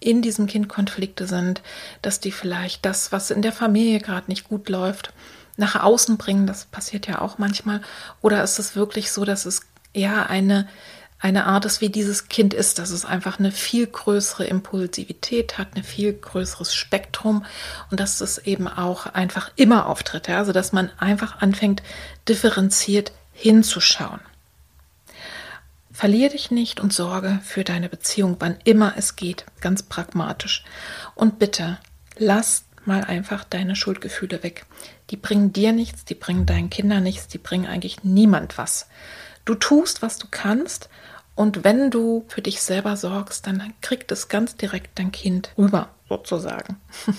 [0.00, 1.62] in diesem Kind Konflikte sind,
[2.02, 5.12] dass die vielleicht das, was in der Familie gerade nicht gut läuft,
[5.56, 6.46] nach außen bringen.
[6.46, 7.80] Das passiert ja auch manchmal.
[8.20, 10.68] Oder ist es wirklich so, dass es eher eine,
[11.24, 15.68] eine Art ist, wie dieses Kind ist, dass es einfach eine viel größere Impulsivität hat,
[15.74, 17.46] ein viel größeres Spektrum
[17.90, 20.28] und dass es eben auch einfach immer auftritt.
[20.28, 20.36] Ja?
[20.36, 21.82] Also dass man einfach anfängt,
[22.28, 24.20] differenziert hinzuschauen.
[25.90, 30.62] Verlier dich nicht und sorge für deine Beziehung, wann immer es geht, ganz pragmatisch.
[31.14, 31.78] Und bitte,
[32.18, 34.66] lass mal einfach deine Schuldgefühle weg.
[35.08, 38.88] Die bringen dir nichts, die bringen deinen Kindern nichts, die bringen eigentlich niemand was.
[39.46, 40.90] Du tust, was du kannst
[41.34, 45.88] und wenn du für dich selber sorgst, dann kriegt es ganz direkt dein Kind rüber,
[46.08, 46.76] sozusagen.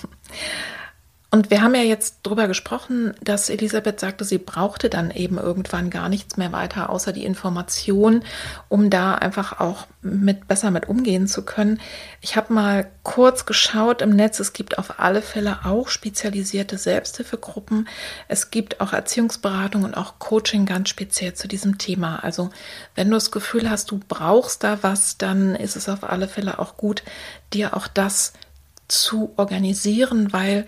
[1.28, 5.90] Und wir haben ja jetzt darüber gesprochen, dass Elisabeth sagte, sie brauchte dann eben irgendwann
[5.90, 8.22] gar nichts mehr weiter, außer die Information,
[8.68, 11.80] um da einfach auch mit besser mit umgehen zu können.
[12.20, 14.38] Ich habe mal kurz geschaut im Netz.
[14.38, 17.88] Es gibt auf alle Fälle auch spezialisierte Selbsthilfegruppen.
[18.28, 22.22] Es gibt auch Erziehungsberatung und auch Coaching ganz speziell zu diesem Thema.
[22.22, 22.50] Also
[22.94, 26.60] wenn du das Gefühl hast, du brauchst da was, dann ist es auf alle Fälle
[26.60, 27.02] auch gut,
[27.52, 28.32] dir auch das
[28.86, 30.66] zu organisieren, weil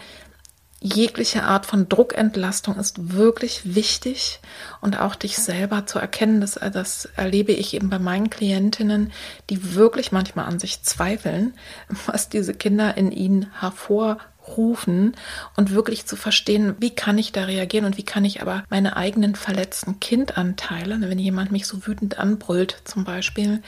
[0.81, 4.41] jegliche Art von Druckentlastung ist wirklich wichtig
[4.81, 9.13] und auch dich selber zu erkennen, das, das erlebe ich eben bei meinen Klientinnen,
[9.51, 11.55] die wirklich manchmal an sich zweifeln,
[12.07, 15.17] was diese Kinder in ihnen hervorrufen
[15.57, 18.97] und wirklich zu verstehen, wie kann ich da reagieren und wie kann ich aber meine
[18.97, 23.63] eigenen verletzten Kindanteile, wenn jemand mich so wütend anbrüllt zum Beispiel,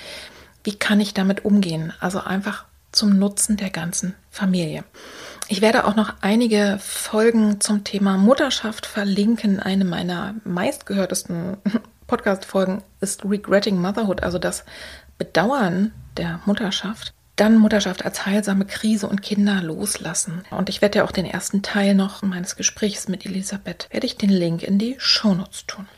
[0.62, 1.92] wie kann ich damit umgehen?
[1.98, 4.84] Also einfach zum Nutzen der ganzen Familie.
[5.52, 9.58] Ich werde auch noch einige Folgen zum Thema Mutterschaft verlinken.
[9.58, 11.56] Eine meiner meistgehörtesten
[12.06, 14.64] Podcast-Folgen ist Regretting Motherhood, also das
[15.18, 17.14] Bedauern der Mutterschaft.
[17.34, 20.44] Dann Mutterschaft als heilsame Krise und Kinder loslassen.
[20.52, 24.16] Und ich werde ja auch den ersten Teil noch meines Gesprächs mit Elisabeth, werde ich
[24.16, 25.88] den Link in die Shownotes tun.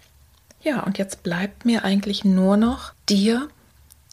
[0.63, 3.49] Ja, und jetzt bleibt mir eigentlich nur noch dir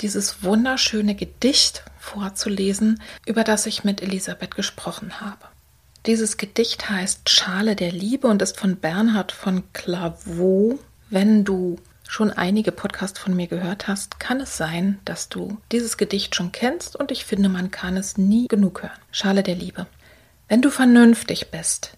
[0.01, 5.45] dieses wunderschöne Gedicht vorzulesen, über das ich mit Elisabeth gesprochen habe.
[6.05, 10.79] Dieses Gedicht heißt Schale der Liebe und ist von Bernhard von Clairvaux.
[11.09, 15.97] Wenn du schon einige Podcasts von mir gehört hast, kann es sein, dass du dieses
[15.97, 18.99] Gedicht schon kennst und ich finde, man kann es nie genug hören.
[19.11, 19.85] Schale der Liebe.
[20.47, 21.91] Wenn du vernünftig bist,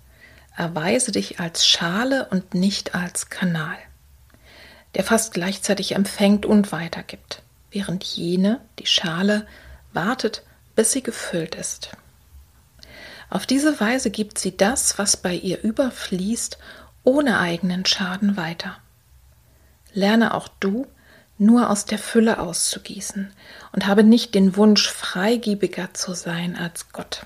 [0.58, 3.78] erweise dich als Schale und nicht als Kanal,
[4.96, 9.48] der fast gleichzeitig empfängt und weitergibt während jene, die Schale,
[9.94, 10.44] wartet,
[10.76, 11.92] bis sie gefüllt ist.
[13.30, 16.58] Auf diese Weise gibt sie das, was bei ihr überfließt,
[17.04, 18.78] ohne eigenen Schaden weiter.
[19.94, 20.88] Lerne auch du,
[21.38, 23.32] nur aus der Fülle auszugießen
[23.72, 27.26] und habe nicht den Wunsch, freigiebiger zu sein als Gott.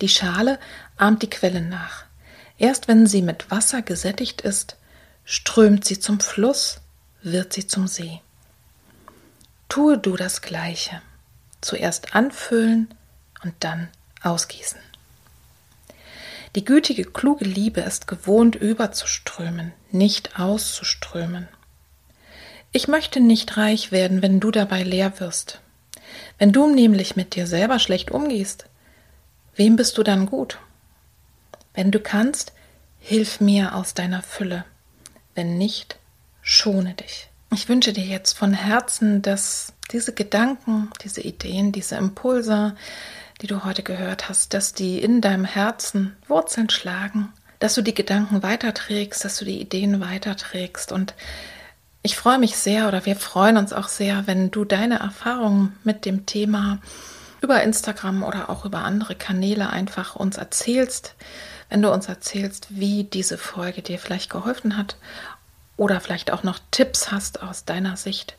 [0.00, 0.58] Die Schale
[0.96, 2.04] ahmt die Quelle nach.
[2.58, 4.76] Erst wenn sie mit Wasser gesättigt ist,
[5.24, 6.80] strömt sie zum Fluss,
[7.22, 8.20] wird sie zum See.
[9.68, 11.02] Tue du das Gleiche.
[11.60, 12.94] Zuerst anfüllen
[13.42, 13.88] und dann
[14.22, 14.80] ausgießen.
[16.54, 21.48] Die gütige, kluge Liebe ist gewohnt, überzuströmen, nicht auszuströmen.
[22.72, 25.60] Ich möchte nicht reich werden, wenn du dabei leer wirst.
[26.38, 28.66] Wenn du nämlich mit dir selber schlecht umgehst,
[29.56, 30.58] wem bist du dann gut?
[31.74, 32.52] Wenn du kannst,
[32.98, 34.64] hilf mir aus deiner Fülle.
[35.34, 35.98] Wenn nicht,
[36.42, 37.28] schone dich.
[37.50, 42.76] Ich wünsche dir jetzt von Herzen, dass diese Gedanken, diese Ideen, diese Impulse,
[43.40, 47.94] die du heute gehört hast, dass die in deinem Herzen Wurzeln schlagen, dass du die
[47.94, 50.92] Gedanken weiterträgst, dass du die Ideen weiterträgst.
[50.92, 51.14] Und
[52.02, 56.04] ich freue mich sehr oder wir freuen uns auch sehr, wenn du deine Erfahrungen mit
[56.04, 56.80] dem Thema
[57.40, 61.14] über Instagram oder auch über andere Kanäle einfach uns erzählst,
[61.70, 64.96] wenn du uns erzählst, wie diese Folge dir vielleicht geholfen hat
[65.78, 68.36] oder vielleicht auch noch Tipps hast aus deiner Sicht,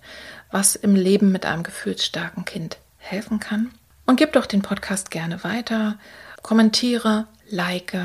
[0.52, 3.72] was im Leben mit einem gefühlsstarken Kind helfen kann.
[4.06, 5.98] Und gib doch den Podcast gerne weiter,
[6.44, 7.98] kommentiere, like,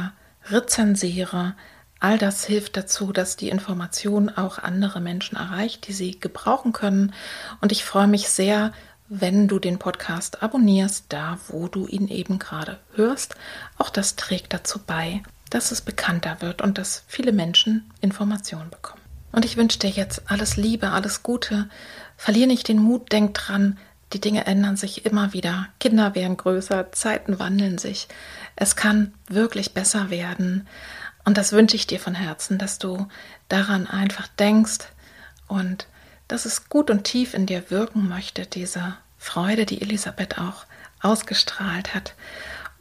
[0.50, 1.54] rezensiere.
[2.00, 7.12] All das hilft dazu, dass die Information auch andere Menschen erreicht, die sie gebrauchen können.
[7.60, 8.72] Und ich freue mich sehr,
[9.08, 13.34] wenn du den Podcast abonnierst, da wo du ihn eben gerade hörst.
[13.78, 19.03] Auch das trägt dazu bei, dass es bekannter wird und dass viele Menschen Informationen bekommen.
[19.34, 21.68] Und ich wünsche dir jetzt alles Liebe, alles Gute.
[22.16, 23.76] Verlier nicht den Mut, denk dran,
[24.12, 25.66] die Dinge ändern sich immer wieder.
[25.80, 28.06] Kinder werden größer, Zeiten wandeln sich.
[28.54, 30.68] Es kann wirklich besser werden.
[31.24, 33.08] Und das wünsche ich dir von Herzen, dass du
[33.48, 34.86] daran einfach denkst
[35.48, 35.88] und
[36.28, 40.64] dass es gut und tief in dir wirken möchte, diese Freude, die Elisabeth auch
[41.00, 42.14] ausgestrahlt hat.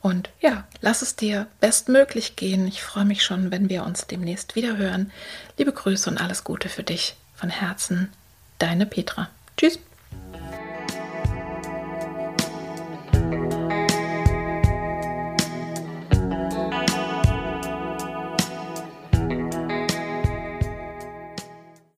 [0.03, 2.67] Und ja, lass es dir bestmöglich gehen.
[2.67, 5.13] Ich freue mich schon, wenn wir uns demnächst wieder hören.
[5.57, 8.11] Liebe Grüße und alles Gute für dich von Herzen.
[8.59, 9.29] Deine Petra.
[9.55, 9.79] Tschüss.